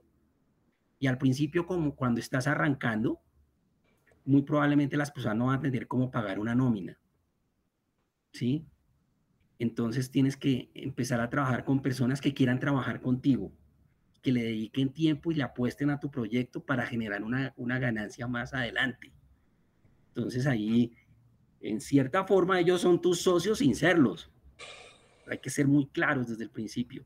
Y 0.99 1.07
al 1.07 1.19
principio, 1.19 1.67
como 1.67 1.97
cuando 1.97 2.21
estás 2.21 2.47
arrancando, 2.47 3.21
muy 4.27 4.43
probablemente 4.43 4.99
las 4.99 5.11
personas 5.11 5.39
no 5.39 5.47
van 5.47 5.59
a 5.59 5.63
tener 5.63 5.89
cómo 5.89 6.11
pagar 6.11 6.39
una 6.39 6.55
nómina. 6.55 6.99
¿Sí? 8.33 8.67
Entonces 9.62 10.11
tienes 10.11 10.37
que 10.37 10.70
empezar 10.75 11.20
a 11.20 11.31
trabajar 11.31 11.64
con 11.64 11.83
personas 11.83 12.20
que 12.20 12.35
quieran 12.35 12.59
trabajar 12.59 13.01
contigo, 13.01 13.53
que 14.20 14.33
le 14.33 14.42
dediquen 14.42 14.92
tiempo 14.92 15.31
y 15.31 15.37
le 15.37 15.42
apuesten 15.42 15.90
a 15.90 16.01
tu 16.01 16.11
proyecto 16.11 16.64
para 16.64 16.87
generar 16.87 17.22
una, 17.22 17.53
una 17.57 17.79
ganancia 17.79 18.27
más 18.27 18.55
adelante. 18.55 19.12
Entonces 20.09 20.46
ahí, 20.46 20.92
en 21.61 21.81
cierta 21.81 22.25
forma, 22.25 22.59
ellos 22.61 22.81
son 22.81 23.01
tus 23.01 23.20
socios 23.20 23.59
sin 23.59 23.75
serlos 23.75 24.33
hay 25.33 25.38
que 25.38 25.51
ser 25.51 25.66
muy 25.66 25.87
claros 25.87 26.29
desde 26.29 26.44
el 26.44 26.51
principio. 26.51 27.05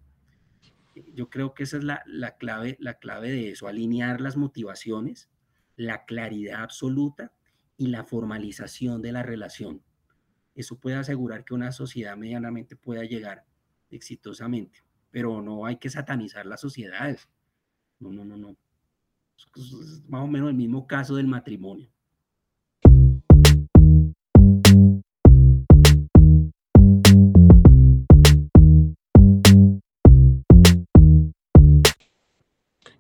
Yo 1.15 1.29
creo 1.29 1.55
que 1.55 1.65
esa 1.65 1.77
es 1.77 1.85
la, 1.85 2.03
la, 2.07 2.37
clave, 2.37 2.77
la 2.81 2.95
clave 2.95 3.31
de 3.31 3.51
eso, 3.51 3.69
alinear 3.69 4.21
las 4.21 4.37
motivaciones, 4.37 5.29
la 5.77 6.05
claridad 6.05 6.63
absoluta 6.63 7.33
y 7.77 7.89
la 7.89 8.05
formalización 8.05 9.03
de 9.03 9.13
la 9.13 9.23
relación. 9.23 9.83
Eso 10.57 10.79
puede 10.79 10.97
asegurar 10.97 11.45
que 11.45 11.53
una 11.53 11.71
sociedad 11.71 12.17
medianamente 12.17 12.77
pueda 12.77 13.05
llegar 13.05 13.45
exitosamente, 13.91 14.83
pero 15.11 15.43
no 15.43 15.67
hay 15.67 15.77
que 15.77 15.91
satanizar 15.91 16.47
las 16.47 16.63
sociedades. 16.63 17.29
No, 18.01 18.11
no, 18.11 18.25
no, 18.25 18.39
no. 18.39 18.57
Es 19.37 20.03
más 20.09 20.23
o 20.23 20.27
menos 20.27 20.49
el 20.49 20.57
mismo 20.57 20.87
caso 20.87 21.17
del 21.17 21.27
matrimonio. 21.27 21.91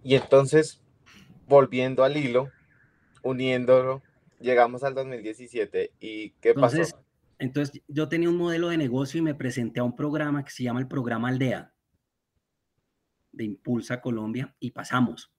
Y 0.03 0.14
entonces, 0.14 0.83
volviendo 1.49 2.05
al 2.05 2.19
hilo, 2.19 2.51
uniéndolo, 3.23 4.03
llegamos 4.40 4.85
al 4.85 4.95
2017 4.95 5.92
y 5.99 6.31
¿qué 6.33 6.51
entonces, 6.51 6.92
pasó? 6.92 7.06
Entonces, 7.38 7.83
yo 7.88 8.09
tenía 8.09 8.31
un 8.31 8.37
modelo 8.37 8.68
de 8.68 8.79
negocio 8.79 9.18
y 9.18 9.22
me 9.22 9.35
presenté 9.35 9.81
a 9.81 9.85
un 9.85 9.94
programa 9.94 10.44
que 10.44 10.51
se 10.51 10.62
llama 10.62 10.81
el 10.81 10.88
programa 10.88 11.29
Aldea 11.29 11.75
de 13.33 13.44
Impulsa 13.44 14.01
Colombia 14.01 14.57
y 14.59 14.70
pasamos. 14.70 15.33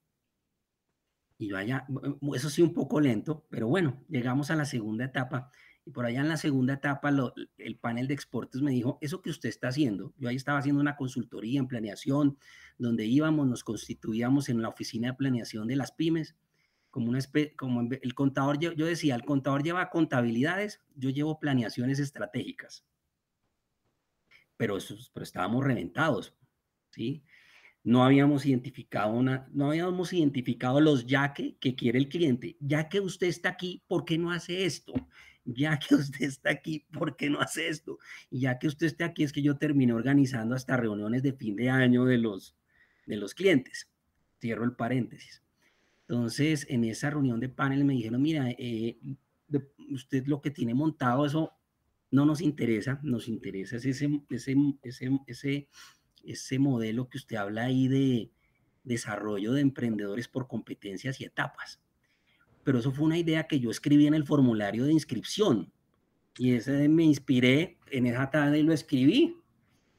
Y 1.39 1.51
vaya, 1.51 1.85
eso 2.33 2.49
sí 2.49 2.61
un 2.61 2.73
poco 2.73 2.99
lento, 2.99 3.45
pero 3.49 3.67
bueno, 3.67 4.03
llegamos 4.09 4.49
a 4.49 4.55
la 4.55 4.65
segunda 4.65 5.05
etapa 5.05 5.51
y 5.85 5.91
por 5.91 6.05
allá 6.05 6.21
en 6.21 6.27
la 6.27 6.37
segunda 6.37 6.73
etapa 6.73 7.13
el 7.57 7.77
panel 7.77 8.07
de 8.07 8.13
exportes 8.13 8.61
me 8.61 8.71
dijo, 8.71 8.97
eso 9.01 9.21
que 9.21 9.29
usted 9.29 9.49
está 9.49 9.69
haciendo, 9.69 10.13
yo 10.17 10.29
ahí 10.29 10.35
estaba 10.35 10.59
haciendo 10.59 10.81
una 10.81 10.97
consultoría 10.97 11.59
en 11.59 11.67
planeación, 11.67 12.37
donde 12.77 13.05
íbamos, 13.05 13.47
nos 13.47 13.63
constituíamos 13.63 14.49
en 14.49 14.61
la 14.61 14.69
oficina 14.69 15.09
de 15.09 15.13
planeación 15.13 15.67
de 15.67 15.75
las 15.75 15.91
pymes, 15.91 16.35
como, 16.89 17.09
una 17.09 17.19
como 17.57 17.81
el 17.81 18.15
contador, 18.15 18.59
yo, 18.59 18.73
yo 18.73 18.85
decía, 18.85 19.15
el 19.15 19.25
contador 19.25 19.63
lleva 19.63 19.89
contabilidades, 19.89 20.81
yo 20.95 21.09
llevo 21.09 21.39
planeaciones 21.39 21.99
estratégicas. 21.99 22.85
Pero, 24.57 24.77
pero 25.13 25.23
estábamos 25.23 25.63
reventados, 25.63 26.35
¿sí? 26.91 27.23
no 27.87 28.03
habíamos 28.03 28.45
identificado 28.45 29.13
una, 29.13 29.47
no 29.53 29.67
habíamos 29.67 30.11
identificado 30.11 30.81
los 30.81 31.05
ya 31.05 31.33
que, 31.33 31.55
que 31.55 31.73
quiere 31.73 31.97
el 31.97 32.09
cliente. 32.09 32.57
Ya 32.59 32.89
que 32.89 32.99
usted 32.99 33.27
está 33.27 33.47
aquí, 33.47 33.81
¿por 33.87 34.03
qué 34.03 34.17
no 34.17 34.29
hace 34.29 34.65
esto? 34.65 34.93
Ya 35.45 35.79
que 35.79 35.95
usted 35.95 36.25
está 36.25 36.49
aquí, 36.49 36.85
¿por 36.91 37.15
qué 37.15 37.29
no 37.29 37.39
hace 37.39 37.69
esto? 37.69 37.97
Y 38.29 38.41
ya 38.41 38.59
que 38.59 38.67
usted 38.67 38.87
está 38.87 39.05
aquí, 39.05 39.23
es 39.23 39.31
que 39.31 39.41
yo 39.41 39.57
terminé 39.57 39.93
organizando 39.93 40.53
hasta 40.53 40.75
reuniones 40.75 41.23
de 41.23 41.31
fin 41.31 41.55
de 41.55 41.69
año 41.69 42.03
de 42.03 42.17
los, 42.17 42.57
de 43.05 43.15
los 43.15 43.33
clientes. 43.33 43.89
Cierro 44.41 44.65
el 44.65 44.75
paréntesis. 44.75 45.41
Entonces, 46.07 46.65
en 46.69 46.83
esa 46.85 47.09
reunión 47.09 47.39
de 47.39 47.49
panel 47.49 47.83
me 47.83 47.93
dijeron, 47.93 48.21
mira, 48.21 48.49
eh, 48.51 48.97
usted 49.91 50.25
lo 50.27 50.41
que 50.41 50.51
tiene 50.51 50.73
montado, 50.73 51.25
eso 51.25 51.53
no 52.11 52.25
nos 52.25 52.41
interesa, 52.41 52.99
nos 53.03 53.27
interesa 53.27 53.75
ese, 53.75 54.21
ese, 54.29 54.55
ese, 54.83 55.09
ese 55.27 55.67
ese 56.27 56.59
modelo 56.59 57.09
que 57.09 57.17
usted 57.17 57.37
habla 57.37 57.65
ahí 57.65 57.87
de 57.87 58.31
desarrollo 58.83 59.53
de 59.53 59.61
emprendedores 59.61 60.27
por 60.27 60.47
competencias 60.47 61.19
y 61.19 61.25
etapas. 61.25 61.81
Pero 62.63 62.79
eso 62.79 62.91
fue 62.91 63.05
una 63.05 63.17
idea 63.17 63.47
que 63.47 63.59
yo 63.59 63.71
escribí 63.71 64.07
en 64.07 64.13
el 64.13 64.25
formulario 64.25 64.85
de 64.85 64.93
inscripción 64.93 65.71
y 66.37 66.53
ese 66.53 66.87
me 66.89 67.03
inspiré 67.03 67.77
en 67.89 68.05
esa 68.05 68.29
tarde 68.29 68.59
y 68.59 68.63
lo 68.63 68.73
escribí. 68.73 69.37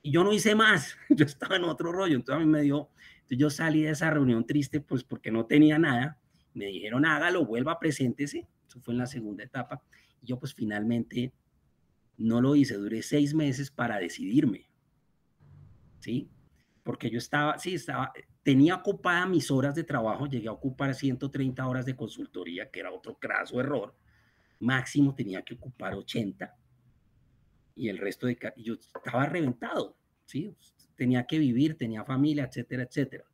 Y 0.03 0.13
yo 0.13 0.23
no 0.23 0.33
hice 0.33 0.55
más, 0.55 0.97
yo 1.09 1.25
estaba 1.25 1.57
en 1.57 1.65
otro 1.65 1.93
rollo, 1.93 2.17
entonces 2.17 2.43
a 2.43 2.45
mí 2.45 2.51
me 2.51 2.63
dio, 2.63 2.91
yo 3.29 3.51
salí 3.51 3.83
de 3.83 3.91
esa 3.91 4.11
reunión 4.11 4.47
triste 4.47 4.81
pues 4.81 5.05
porque 5.05 5.31
no 5.31 5.47
tenía 5.47 5.79
nada, 5.79 6.19
me 6.55 6.67
dijeron 6.67 7.05
hágalo, 7.05 7.45
vuelva, 7.45 7.79
preséntese, 7.79 8.47
eso 8.67 8.81
fue 8.81 8.95
en 8.95 8.99
la 8.99 9.07
segunda 9.07 9.45
etapa, 9.45 9.83
y 10.21 10.27
yo 10.27 10.39
pues 10.39 10.55
finalmente 10.55 11.33
no 12.17 12.41
lo 12.41 12.57
hice, 12.57 12.75
duré 12.75 13.03
seis 13.03 13.35
meses 13.35 13.71
para 13.71 13.99
decidirme 13.99 14.69
¿sí? 16.01 16.31
Porque 16.83 17.11
yo 17.11 17.19
estaba, 17.19 17.59
sí, 17.59 17.75
estaba, 17.75 18.13
tenía 18.43 18.77
ocupada 18.77 19.27
mis 19.27 19.51
horas 19.51 19.75
de 19.75 19.85
trabajo, 19.85 20.27
llegué 20.27 20.49
a 20.49 20.53
ocupar 20.53 20.95
130 20.95 21.67
horas 21.67 21.85
de 21.85 21.97
consultoría, 21.97 22.71
que 22.71 22.81
era 22.81 22.93
otro 22.93 23.19
craso 23.19 23.61
error. 23.61 23.95
Máximo 24.61 25.15
tenía 25.15 25.43
que 25.43 25.55
ocupar 25.55 25.95
80 25.95 26.57
y 27.77 27.89
el 27.89 27.99
resto 27.99 28.27
de... 28.27 28.39
Yo 28.57 28.75
estaba 28.75 29.27
reventado, 29.27 29.97
¿sí? 30.25 30.55
Tenía 30.99 31.29
que 31.29 31.39
vivir, 31.39 31.79
tenía 31.79 32.05
familia, 32.05 32.47
etcétera, 32.47 32.83
etcétera. 32.83 33.25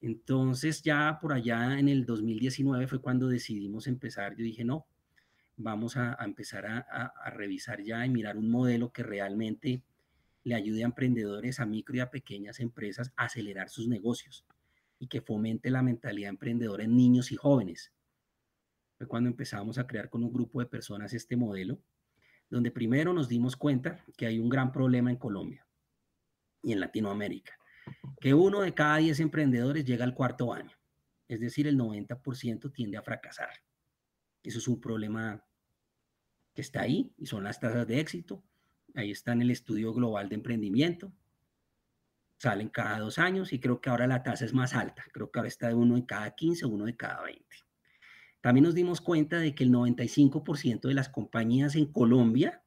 Entonces 0.00 0.80
ya 0.80 1.18
por 1.20 1.32
allá 1.32 1.76
en 1.76 1.88
el 1.88 2.06
2019 2.06 2.86
fue 2.86 3.00
cuando 3.00 3.26
decidimos 3.26 3.88
empezar. 3.88 4.36
Yo 4.36 4.44
dije, 4.44 4.64
no, 4.64 4.86
vamos 5.56 5.96
a, 5.96 6.16
empezar 6.24 6.66
a, 6.66 6.78
a, 6.78 7.30
revisar 7.30 7.82
ya 7.82 8.06
y 8.06 8.10
mirar 8.10 8.36
un 8.36 8.48
modelo 8.48 8.92
que 8.92 9.02
realmente 9.02 9.82
le 10.44 10.54
ayude 10.54 10.84
a 10.84 10.86
emprendedores, 10.86 11.58
a 11.58 11.66
micro 11.66 11.96
y 11.96 12.00
a 12.00 12.10
pequeñas 12.12 12.60
empresas 12.60 13.12
a 13.16 13.24
acelerar 13.24 13.68
sus 13.68 13.88
negocios 13.88 14.46
y 15.00 15.08
que 15.08 15.20
fomente 15.20 15.68
la 15.68 15.82
mentalidad 15.82 16.30
emprendedora 16.30 16.84
en 16.84 16.96
niños 16.96 17.32
y 17.32 17.34
jóvenes. 17.34 17.92
Fue 18.98 19.08
cuando 19.08 19.30
empezamos 19.30 19.78
a 19.78 19.86
crear 19.88 20.08
con 20.08 20.22
un 20.22 20.32
grupo 20.32 20.60
de 20.60 20.66
personas 20.66 21.12
este 21.12 21.34
modelo, 21.34 21.80
donde 22.48 22.70
primero 22.70 23.12
nos 23.12 23.28
dimos 23.28 23.56
cuenta 23.56 24.04
que 24.16 24.26
hay 24.26 24.38
un 24.38 24.48
gran 24.48 24.70
problema 24.70 25.10
en 25.10 25.16
Colombia 25.16 25.66
y 26.62 26.72
en 26.72 26.80
Latinoamérica, 26.80 27.58
que 28.20 28.34
uno 28.34 28.60
de 28.60 28.74
cada 28.74 28.98
diez 28.98 29.20
emprendedores 29.20 29.84
llega 29.84 30.04
al 30.04 30.14
cuarto 30.14 30.52
año, 30.52 30.76
es 31.28 31.40
decir, 31.40 31.66
el 31.66 31.78
90% 31.78 32.72
tiende 32.72 32.96
a 32.96 33.02
fracasar. 33.02 33.50
Eso 34.42 34.58
es 34.58 34.68
un 34.68 34.80
problema 34.80 35.44
que 36.54 36.62
está 36.62 36.82
ahí 36.82 37.12
y 37.16 37.26
son 37.26 37.44
las 37.44 37.60
tasas 37.60 37.86
de 37.86 38.00
éxito 38.00 38.44
Ahí 38.94 39.10
está 39.10 39.32
en 39.32 39.42
el 39.42 39.50
estudio 39.50 39.92
global 39.94 40.28
de 40.28 40.34
emprendimiento. 40.34 41.12
Salen 42.38 42.68
cada 42.68 42.98
dos 42.98 43.18
años 43.18 43.52
y 43.52 43.60
creo 43.60 43.80
que 43.80 43.88
ahora 43.88 44.06
la 44.06 44.22
tasa 44.22 44.44
es 44.44 44.52
más 44.52 44.74
alta. 44.74 45.04
Creo 45.12 45.30
que 45.30 45.38
ahora 45.38 45.48
está 45.48 45.68
de 45.68 45.74
uno 45.74 45.94
de 45.94 46.04
cada 46.04 46.34
15, 46.34 46.66
uno 46.66 46.84
de 46.84 46.96
cada 46.96 47.22
20. 47.22 47.44
También 48.40 48.64
nos 48.64 48.74
dimos 48.74 49.00
cuenta 49.00 49.38
de 49.38 49.54
que 49.54 49.64
el 49.64 49.70
95% 49.70 50.88
de 50.88 50.94
las 50.94 51.08
compañías 51.08 51.76
en 51.76 51.86
Colombia, 51.86 52.61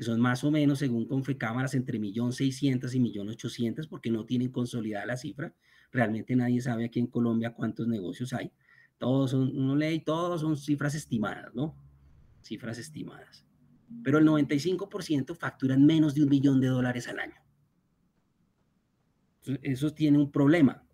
que 0.00 0.04
son 0.04 0.18
más 0.18 0.42
o 0.44 0.50
menos, 0.50 0.78
según 0.78 1.04
Confecámaras, 1.04 1.74
entre 1.74 2.00
1.600.000 2.00 2.94
y 2.94 3.18
1.800.000, 3.18 3.86
porque 3.90 4.10
no 4.10 4.24
tienen 4.24 4.50
consolidada 4.50 5.04
la 5.04 5.18
cifra. 5.18 5.54
Realmente 5.92 6.34
nadie 6.34 6.62
sabe 6.62 6.86
aquí 6.86 7.00
en 7.00 7.08
Colombia 7.08 7.52
cuántos 7.52 7.86
negocios 7.86 8.32
hay. 8.32 8.50
Todos 8.96 9.32
son, 9.32 9.54
uno 9.54 9.76
lee 9.76 10.00
todos 10.00 10.40
son 10.40 10.56
cifras 10.56 10.94
estimadas, 10.94 11.54
¿no? 11.54 11.76
Cifras 12.42 12.78
estimadas 12.78 13.44
pero 14.02 14.18
el 14.18 14.26
95% 14.26 15.34
facturan 15.36 15.84
menos 15.84 16.14
de 16.14 16.22
un 16.22 16.28
millón 16.28 16.60
de 16.60 16.68
dólares 16.68 17.08
al 17.08 17.18
año. 17.18 17.34
Eso 19.62 19.92
tiene 19.92 20.18
un 20.18 20.30
problema. 20.30 20.86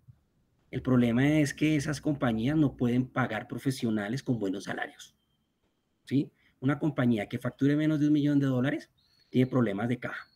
El 0.71 0.81
problema 0.81 1.39
es 1.39 1.53
que 1.53 1.75
esas 1.75 2.01
compañías 2.01 2.57
no 2.57 2.75
pueden 2.75 3.07
pagar 3.07 3.47
profesionales 3.47 4.23
con 4.23 4.39
buenos 4.39 4.65
salarios. 4.65 5.15
¿Sí? 6.05 6.31
Una 6.59 6.79
compañía 6.79 7.27
que 7.27 7.39
facture 7.39 7.75
menos 7.75 7.99
de 7.99 8.07
un 8.07 8.13
millón 8.13 8.39
de 8.39 8.47
dólares 8.47 8.89
tiene 9.29 9.47
problemas 9.47 9.87
de 9.89 9.99
caja. 9.99 10.27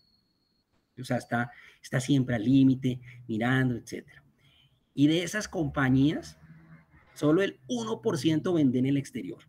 O 0.99 1.03
sea, 1.03 1.17
está, 1.17 1.51
está 1.81 1.99
siempre 1.99 2.35
al 2.35 2.43
límite, 2.43 2.99
mirando, 3.27 3.75
etc. 3.75 4.07
Y 4.93 5.07
de 5.07 5.23
esas 5.23 5.47
compañías, 5.47 6.37
solo 7.13 7.41
el 7.41 7.59
1% 7.67 8.53
venden 8.53 8.85
en 8.85 8.89
el 8.91 8.97
exterior. 8.97 9.43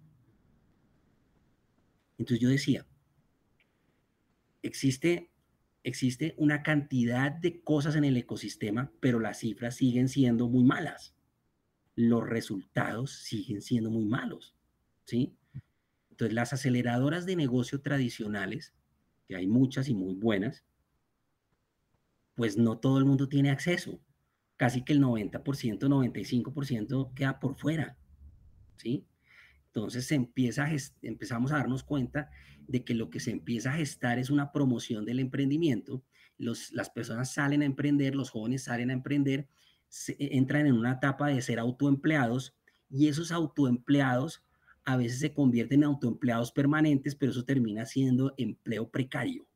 Entonces 2.18 2.40
yo 2.40 2.48
decía, 2.48 2.87
existe, 4.62 5.31
existe 5.83 6.35
una 6.38 6.62
cantidad 6.62 7.33
de 7.33 7.61
cosas 7.62 7.96
en 7.96 8.05
el 8.05 8.16
ecosistema, 8.16 8.92
pero 9.00 9.18
las 9.18 9.40
cifras 9.40 9.76
siguen 9.76 10.09
siendo 10.09 10.48
muy 10.48 10.64
malas. 10.64 11.14
Los 11.96 12.26
resultados 12.26 13.11
siguen 13.11 13.61
siendo 13.61 13.90
muy 13.90 14.07
malos, 14.07 14.55
¿sí? 15.05 15.37
Entonces, 16.11 16.35
las 16.35 16.52
aceleradoras 16.52 17.26
de 17.26 17.37
negocio 17.37 17.81
tradicionales, 17.81 18.74
que 19.33 19.38
hay 19.38 19.47
muchas 19.47 19.88
y 19.88 19.95
muy 19.95 20.14
buenas, 20.14 20.62
pues 22.35 22.59
no 22.59 22.79
todo 22.79 22.99
el 22.99 23.07
mundo 23.07 23.31
tiene 23.31 23.51
acceso. 23.51 23.99
Casi 24.59 24.85
que 24.85 24.92
el 24.92 25.01
90%, 25.01 25.88
95% 25.88 27.14
queda 27.14 27.40
por 27.40 27.57
fuera, 27.57 27.97
¿sí? 28.77 29.07
Entonces 29.68 30.07
se 30.07 30.16
empieza 30.16 30.68
empezamos 31.01 31.51
a 31.51 31.57
darnos 31.57 31.83
cuenta 31.83 32.31
de 32.68 32.85
que 32.85 32.95
lo 32.95 33.09
que 33.09 33.21
se 33.21 33.31
empieza 33.31 33.73
a 33.73 33.77
gestar 33.77 34.18
es 34.18 34.29
una 34.29 34.53
promoción 34.53 35.07
del 35.07 35.18
emprendimiento. 35.18 36.05
Los, 36.37 36.71
las 36.73 36.90
personas 36.90 37.33
salen 37.33 37.62
a 37.62 37.64
emprender, 37.64 38.14
los 38.14 38.29
jóvenes 38.29 38.64
salen 38.64 38.90
a 38.90 38.92
emprender, 38.92 39.49
entran 40.18 40.66
en 40.66 40.75
una 40.75 40.92
etapa 40.92 41.29
de 41.29 41.40
ser 41.40 41.59
autoempleados 41.59 42.55
y 42.90 43.09
esos 43.09 43.33
autoempleados 43.33 44.45
a 44.85 44.97
veces 44.97 45.21
se 45.21 45.33
convierten 45.33 45.81
en 45.81 45.85
autoempleados 45.85 46.53
permanentes, 46.53 47.14
pero 47.14 47.33
eso 47.33 47.45
termina 47.45 47.87
siendo 47.87 48.35
empleo 48.37 48.90
precario, 48.90 49.47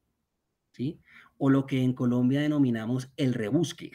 ¿sí? 0.73 1.01
O 1.39 1.51
lo 1.51 1.67
que 1.67 1.83
en 1.83 1.93
Colombia 1.93 2.41
denominamos 2.41 3.11
el 3.17 3.35
rebusque. 3.35 3.91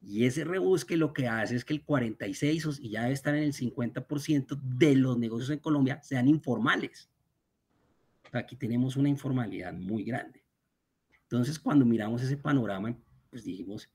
Y 0.00 0.26
ese 0.26 0.44
rebusque 0.44 0.96
lo 0.96 1.12
que 1.12 1.28
hace 1.28 1.56
es 1.56 1.64
que 1.64 1.72
el 1.72 1.82
46 1.82 2.80
y 2.82 2.90
ya 2.90 3.02
debe 3.02 3.14
estar 3.14 3.34
en 3.34 3.44
el 3.44 3.54
50% 3.54 4.60
de 4.62 4.96
los 4.96 5.18
negocios 5.18 5.50
en 5.50 5.58
Colombia 5.58 6.02
sean 6.02 6.28
informales. 6.28 7.10
Aquí 8.32 8.56
tenemos 8.56 8.96
una 8.96 9.08
informalidad 9.08 9.72
muy 9.72 10.04
grande. 10.04 10.44
Entonces, 11.22 11.58
cuando 11.58 11.86
miramos 11.86 12.22
ese 12.22 12.36
panorama, 12.36 12.96
pues 13.30 13.44
dijimos, 13.44 13.88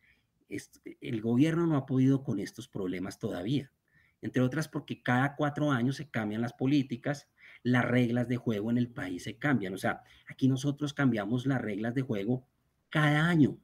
el 0.49 1.21
gobierno 1.21 1.67
no 1.67 1.77
ha 1.77 1.85
podido 1.85 2.23
con 2.23 2.39
estos 2.39 2.67
problemas 2.67 3.19
todavía. 3.19 3.71
Entre 4.21 4.41
otras 4.41 4.67
porque 4.67 5.01
cada 5.01 5.35
cuatro 5.35 5.71
años 5.71 5.95
se 5.95 6.09
cambian 6.09 6.41
las 6.41 6.53
políticas, 6.53 7.29
las 7.63 7.85
reglas 7.85 8.27
de 8.27 8.37
juego 8.37 8.71
en 8.71 8.77
el 8.77 8.89
país 8.89 9.23
se 9.23 9.37
cambian. 9.37 9.73
O 9.73 9.77
sea, 9.77 10.03
aquí 10.27 10.47
nosotros 10.47 10.93
cambiamos 10.93 11.45
las 11.45 11.61
reglas 11.61 11.93
de 11.93 12.01
juego 12.01 12.45
cada 12.89 13.27
año 13.27 13.57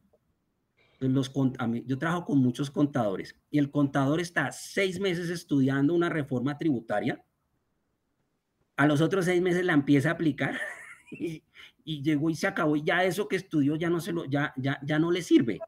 los, 0.99 1.31
yo 1.85 1.97
trabajo 1.97 2.25
con 2.25 2.39
muchos 2.39 2.71
contadores 2.71 3.35
y 3.49 3.59
el 3.59 3.71
contador 3.71 4.19
está 4.19 4.51
seis 4.51 4.99
meses 4.99 5.29
estudiando 5.29 5.93
una 5.93 6.09
reforma 6.09 6.57
tributaria, 6.57 7.23
a 8.77 8.85
los 8.85 9.01
otros 9.01 9.25
seis 9.25 9.41
meses 9.41 9.65
la 9.65 9.73
empieza 9.73 10.09
a 10.09 10.13
aplicar 10.13 10.59
y, 11.11 11.43
llegó 11.83 12.29
y 12.29 12.35
se 12.35 12.47
acabó 12.47 12.75
y 12.75 12.83
ya 12.83 13.03
eso 13.03 13.27
que 13.27 13.35
estudió 13.35 13.75
ya 13.75 13.89
no, 13.89 13.99
se 13.99 14.11
lo, 14.11 14.25
ya, 14.25 14.53
ya, 14.57 14.79
ya 14.83 14.99
no 14.99 15.11
le 15.11 15.21
sirve. 15.21 15.59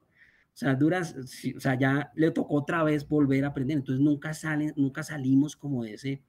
O 0.58 0.60
sea, 0.60 0.74
duras, 0.74 1.15
o 1.56 1.60
sea, 1.60 1.78
ya 1.78 2.12
le 2.15 2.32
tocó 2.32 2.56
otra 2.56 2.84
vez 2.84 3.08
volver 3.08 3.46
a 3.46 3.50
aprender. 3.50 3.78
Entonces 3.78 4.04
nunca, 4.04 4.34
salen, 4.34 4.74
nunca 4.76 5.04
salimos 5.04 5.56
como 5.56 5.84
de 5.84 5.93
ese, 5.93 6.24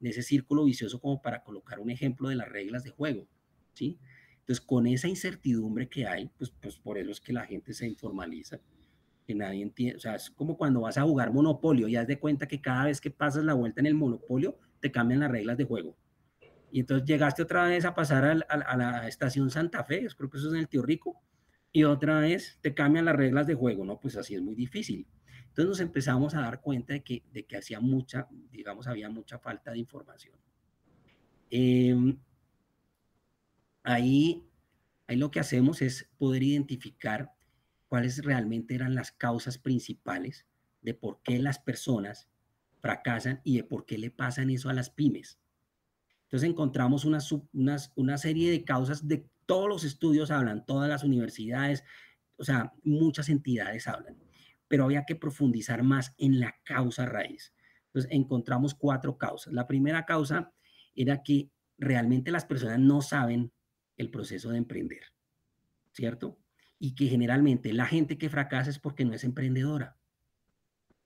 de 0.00 0.08
ese 0.08 0.22
círculo 0.22 0.64
vicioso 0.64 0.98
como 0.98 1.20
para 1.20 1.44
colocar 1.44 1.78
un 1.78 1.90
ejemplo 1.90 2.30
de 2.30 2.36
las 2.36 2.48
reglas 2.48 2.82
de 2.82 2.92
juego. 2.92 3.28
¿sí? 3.74 3.98
Entonces, 4.38 4.64
con 4.64 4.86
esa 4.86 5.06
incertidumbre 5.06 5.86
que 5.86 6.06
hay, 6.06 6.30
pues, 6.38 6.48
pues 6.48 6.78
por 6.78 6.96
eso 6.96 7.10
es 7.10 7.20
que 7.20 7.34
la 7.34 7.44
gente 7.44 7.74
se 7.74 7.86
informaliza, 7.86 8.58
que 9.26 9.34
nadie 9.34 9.60
entiende, 9.60 9.98
o 9.98 10.00
sea, 10.00 10.14
es 10.14 10.30
como 10.30 10.56
cuando 10.56 10.80
vas 10.80 10.96
a 10.96 11.02
jugar 11.02 11.30
monopolio 11.30 11.88
y 11.88 11.96
haz 11.96 12.06
de 12.06 12.18
cuenta 12.18 12.48
que 12.48 12.62
cada 12.62 12.86
vez 12.86 13.02
que 13.02 13.10
pasas 13.10 13.44
la 13.44 13.52
vuelta 13.52 13.80
en 13.80 13.86
el 13.86 13.94
monopolio, 13.94 14.56
te 14.80 14.90
cambian 14.90 15.20
las 15.20 15.30
reglas 15.30 15.58
de 15.58 15.64
juego. 15.64 15.94
Y 16.72 16.80
entonces 16.80 17.06
llegaste 17.06 17.42
otra 17.42 17.64
vez 17.64 17.84
a 17.84 17.94
pasar 17.94 18.24
a, 18.24 18.76
la 18.78 19.06
estación 19.06 19.50
Santa 19.50 19.84
Fe, 19.84 20.06
creo 20.16 20.30
que 20.30 20.38
eso 20.38 20.48
es 20.48 20.54
en 20.54 20.60
el 20.60 20.68
Tío 20.68 20.80
Rico, 20.80 21.20
y 21.72 21.84
otra 21.84 22.20
vez 22.20 22.58
te 22.62 22.74
cambian 22.74 23.04
las 23.04 23.16
reglas 23.16 23.46
de 23.46 23.54
juego, 23.54 23.84
¿no? 23.84 24.00
Pues 24.00 24.16
así 24.16 24.34
es 24.34 24.42
muy 24.42 24.54
difícil. 24.54 25.06
Entonces 25.48 25.66
nos 25.66 25.80
empezamos 25.80 26.34
a 26.34 26.40
dar 26.40 26.60
cuenta 26.60 26.92
de 26.92 27.02
que, 27.02 27.24
de 27.32 27.44
que 27.44 27.56
hacía 27.56 27.80
mucha, 27.80 28.28
digamos, 28.50 28.86
había 28.86 29.10
mucha 29.10 29.38
falta 29.38 29.72
de 29.72 29.78
información. 29.78 30.36
Eh, 31.50 31.96
Ahí, 33.88 34.46
ahí 35.06 35.16
lo 35.16 35.30
que 35.30 35.40
hacemos 35.40 35.80
es 35.80 36.10
poder 36.18 36.42
identificar 36.42 37.32
cuáles 37.86 38.22
realmente 38.22 38.74
eran 38.74 38.94
las 38.94 39.12
causas 39.12 39.56
principales 39.56 40.46
de 40.82 40.92
por 40.92 41.22
qué 41.22 41.38
las 41.38 41.58
personas 41.58 42.28
fracasan 42.80 43.40
y 43.44 43.56
de 43.56 43.64
por 43.64 43.86
qué 43.86 43.96
le 43.96 44.10
pasan 44.10 44.50
eso 44.50 44.68
a 44.68 44.74
las 44.74 44.90
pymes. 44.90 45.38
Entonces 46.24 46.50
encontramos 46.50 47.06
una, 47.06 47.18
una 47.94 48.18
serie 48.18 48.50
de 48.50 48.62
causas 48.62 49.08
de 49.08 49.26
todos 49.48 49.66
los 49.66 49.82
estudios 49.82 50.30
hablan, 50.30 50.66
todas 50.66 50.90
las 50.90 51.04
universidades, 51.04 51.82
o 52.36 52.44
sea, 52.44 52.74
muchas 52.84 53.30
entidades 53.30 53.88
hablan, 53.88 54.18
pero 54.68 54.84
había 54.84 55.06
que 55.06 55.16
profundizar 55.16 55.82
más 55.82 56.14
en 56.18 56.38
la 56.38 56.54
causa 56.64 57.06
raíz. 57.06 57.54
Entonces 57.86 58.12
encontramos 58.12 58.74
cuatro 58.74 59.16
causas. 59.16 59.54
La 59.54 59.66
primera 59.66 60.04
causa 60.04 60.52
era 60.94 61.22
que 61.22 61.50
realmente 61.78 62.30
las 62.30 62.44
personas 62.44 62.78
no 62.78 63.00
saben 63.00 63.50
el 63.96 64.10
proceso 64.10 64.50
de 64.50 64.58
emprender, 64.58 65.04
¿cierto? 65.92 66.38
Y 66.78 66.94
que 66.94 67.06
generalmente 67.06 67.72
la 67.72 67.86
gente 67.86 68.18
que 68.18 68.28
fracasa 68.28 68.68
es 68.68 68.78
porque 68.78 69.06
no 69.06 69.14
es 69.14 69.24
emprendedora, 69.24 69.96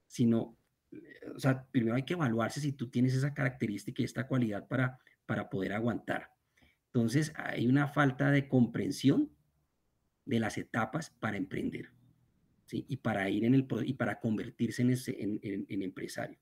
sino, 0.08 0.58
o 1.32 1.38
sea, 1.38 1.64
primero 1.70 1.94
hay 1.94 2.02
que 2.02 2.14
evaluarse 2.14 2.60
si 2.60 2.72
tú 2.72 2.90
tienes 2.90 3.14
esa 3.14 3.32
característica 3.34 4.02
y 4.02 4.04
esta 4.04 4.26
cualidad 4.26 4.66
para, 4.66 4.98
para 5.26 5.48
poder 5.48 5.74
aguantar. 5.74 6.32
Entonces, 6.94 7.32
hay 7.36 7.66
una 7.66 7.88
falta 7.88 8.30
de 8.30 8.48
comprensión 8.48 9.30
de 10.26 10.40
las 10.40 10.58
etapas 10.58 11.10
para 11.10 11.36
emprender. 11.36 11.90
Y 12.70 12.96
para 12.98 13.28
ir 13.28 13.44
en 13.44 13.54
el 13.54 13.66
y 13.84 13.94
para 13.94 14.18
convertirse 14.18 14.80
en, 14.80 14.92
en 15.42 15.82
empresario. 15.82 16.38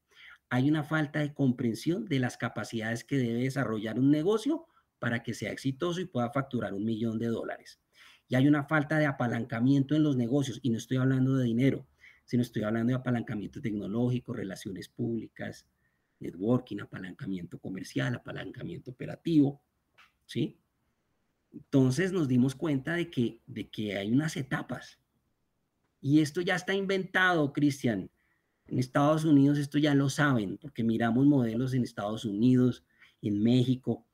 Hay 0.49 0.69
una 0.69 0.85
falta 0.85 1.19
de 1.21 1.35
comprensión 1.35 2.07
de 2.07 2.21
las 2.21 2.37
capacidades 2.37 3.03
que 3.03 3.19
debe 3.19 3.43
desarrollar 3.43 3.99
un 3.99 4.13
negocio 4.13 4.67
para 5.01 5.25
que 5.25 5.35
sea 5.35 5.51
exitoso 5.51 6.01
y 6.01 6.05
pueda 6.05 6.31
facturar 6.31 6.73
un 6.75 6.85
millón 6.85 7.19
de 7.19 7.27
dólares. 7.27 7.81
Y 8.29 8.37
hay 8.37 8.47
una 8.47 8.63
falta 8.63 8.99
de 8.99 9.07
apalancamiento 9.07 9.97
en 9.97 10.05
los 10.05 10.17
negocios, 10.17 10.61
y 10.63 10.71
no 10.71 10.79
estoy 10.79 10.99
hablando 10.99 11.35
de 11.37 11.45
dinero, 11.45 11.89
sino 12.25 12.43
estoy 12.43 12.63
hablando 12.63 12.91
de 12.91 12.99
apalancamiento 12.99 13.61
tecnológico, 13.61 14.33
relaciones 14.33 14.89
públicas, 14.89 15.67
networking, 16.21 16.79
apalancamiento 16.79 17.59
comercial, 17.59 18.15
apalancamiento 18.15 18.93
operativo, 18.93 19.61
¿sí? 20.31 20.57
Entonces 21.53 22.13
nos 22.13 22.29
dimos 22.29 22.55
cuenta 22.55 22.95
de 22.95 23.11
que, 23.11 23.41
de 23.47 23.69
que 23.69 23.97
hay 23.97 24.13
unas 24.13 24.37
etapas. 24.37 25.01
Y 26.01 26.21
esto 26.21 26.41
ya 26.41 26.55
está 26.55 26.73
inventado, 26.73 27.53
Cristian. 27.53 28.09
En 28.69 28.79
Estados 28.79 29.25
Unidos 29.25 29.59
esto 29.59 29.77
ya 29.79 29.93
lo 29.93 30.09
saben, 30.09 30.57
porque 30.59 30.85
miramos 30.85 31.27
modelos 31.27 31.75
en 31.75 31.83
Estados 31.83 32.25
Unidos, 32.25 32.85
en 33.21 33.43
México, 33.43 34.07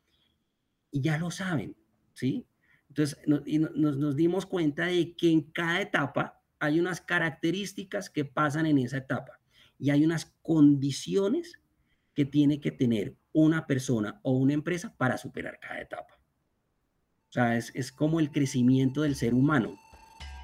y 0.91 1.03
ya 1.03 1.19
lo 1.19 1.31
saben, 1.31 1.77
¿sí? 2.15 2.47
Entonces, 2.89 3.19
nos, 3.27 4.17
dimos 4.17 4.47
cuenta 4.47 4.87
de 4.87 5.15
que 5.15 5.31
en 5.31 5.43
cada 5.43 5.83
etapa 5.83 6.43
hay 6.59 6.81
unas 6.81 7.03
características 7.03 8.09
que 8.09 8.25
pasan 8.25 8.65
en 8.65 8.79
esa 8.79 8.97
etapa 8.97 9.39
y 9.79 9.91
hay 9.91 10.03
unas 10.03 10.35
condiciones 10.41 11.61
que 12.15 12.25
tiene 12.25 12.59
que 12.59 12.71
tener 12.71 13.15
una 13.37 13.67
persona 13.67 14.19
o 14.23 14.33
una 14.33 14.55
empresa 14.55 14.95
para 14.97 15.19
superar 15.19 15.59
cada 15.61 15.81
etapa. 15.81 16.15
O 17.29 17.33
sea, 17.33 17.57
es, 17.57 17.71
es 17.75 17.93
como 17.93 18.19
el 18.19 18.31
crecimiento 18.31 19.03
del 19.03 19.15
ser 19.15 19.35
humano. 19.35 19.79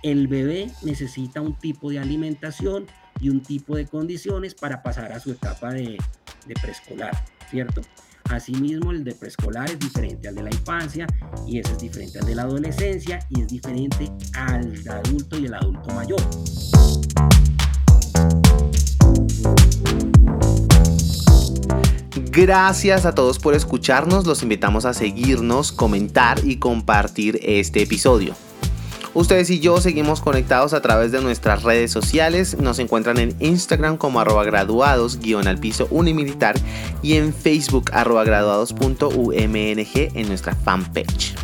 El 0.02 0.28
bebé 0.28 0.70
necesita 0.83 1.40
un 1.40 1.59
tipo 1.59 1.90
de 1.90 1.98
alimentación 1.98 2.87
y 3.18 3.31
un 3.31 3.40
tipo 3.40 3.76
de 3.76 3.87
condiciones 3.87 4.55
para 4.55 4.83
pasar 4.83 5.11
a 5.12 5.20
su 5.20 5.31
etapa 5.31 5.72
de, 5.72 5.96
preescolar, 6.61 7.12
¿cierto? 7.48 7.81
Asimismo, 8.24 8.90
el 8.90 9.05
de 9.05 9.14
preescolar 9.14 9.70
es 9.70 9.78
diferente 9.78 10.28
al 10.28 10.35
de 10.35 10.42
la 10.42 10.50
infancia 10.50 11.07
y 11.46 11.61
ese 11.61 11.72
es 11.72 11.78
diferente 11.78 12.18
al 12.18 12.26
de 12.26 12.35
la 12.35 12.42
adolescencia 12.42 13.20
y 13.31 13.40
es 13.40 13.48
diferente 13.48 14.11
al 14.35 14.87
adulto 14.88 15.38
y 15.38 15.46
el 15.46 15.55
adulto 15.55 15.94
mayor. 15.94 16.20
Gracias 22.35 23.05
a 23.05 23.14
todos 23.14 23.38
por 23.38 23.53
escucharnos, 23.53 24.27
los 24.27 24.42
invitamos 24.42 24.87
a 24.87 24.95
seguirnos, 24.95 25.71
comentar 25.71 26.38
y 26.42 26.57
compartir 26.57 27.38
este 27.42 27.83
episodio. 27.83 28.35
Ustedes 29.12 29.51
y 29.51 29.61
yo 29.61 29.83
seguimos 29.83 30.23
conectados 30.23 30.73
a 30.73 30.81
través 30.81 31.12
de 31.12 31.21
nuestras 31.21 31.62
redes 31.62 31.90
sociales. 31.90 32.57
Nos 32.59 32.79
encuentran 32.79 33.18
en 33.18 33.37
Instagram 33.40 33.99
como 33.99 34.18
arroba 34.18 34.45
graduados 34.45 35.18
guion 35.18 35.47
al 35.47 35.59
piso 35.59 35.88
unimilitar 35.90 36.59
y 37.03 37.16
en 37.16 37.35
Facebook 37.35 37.90
arroba 37.92 38.25
graduados.umng 38.25 39.37
en 39.45 40.29
nuestra 40.29 40.55
fanpage. 40.55 41.35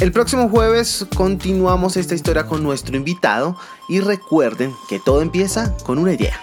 El 0.00 0.10
próximo 0.10 0.48
jueves 0.48 1.06
continuamos 1.14 1.98
esta 1.98 2.14
historia 2.14 2.46
con 2.46 2.62
nuestro 2.62 2.96
invitado 2.96 3.58
y 3.90 4.00
recuerden 4.00 4.72
que 4.88 5.00
todo 5.00 5.20
empieza 5.20 5.76
con 5.84 5.98
una 5.98 6.14
idea. 6.14 6.40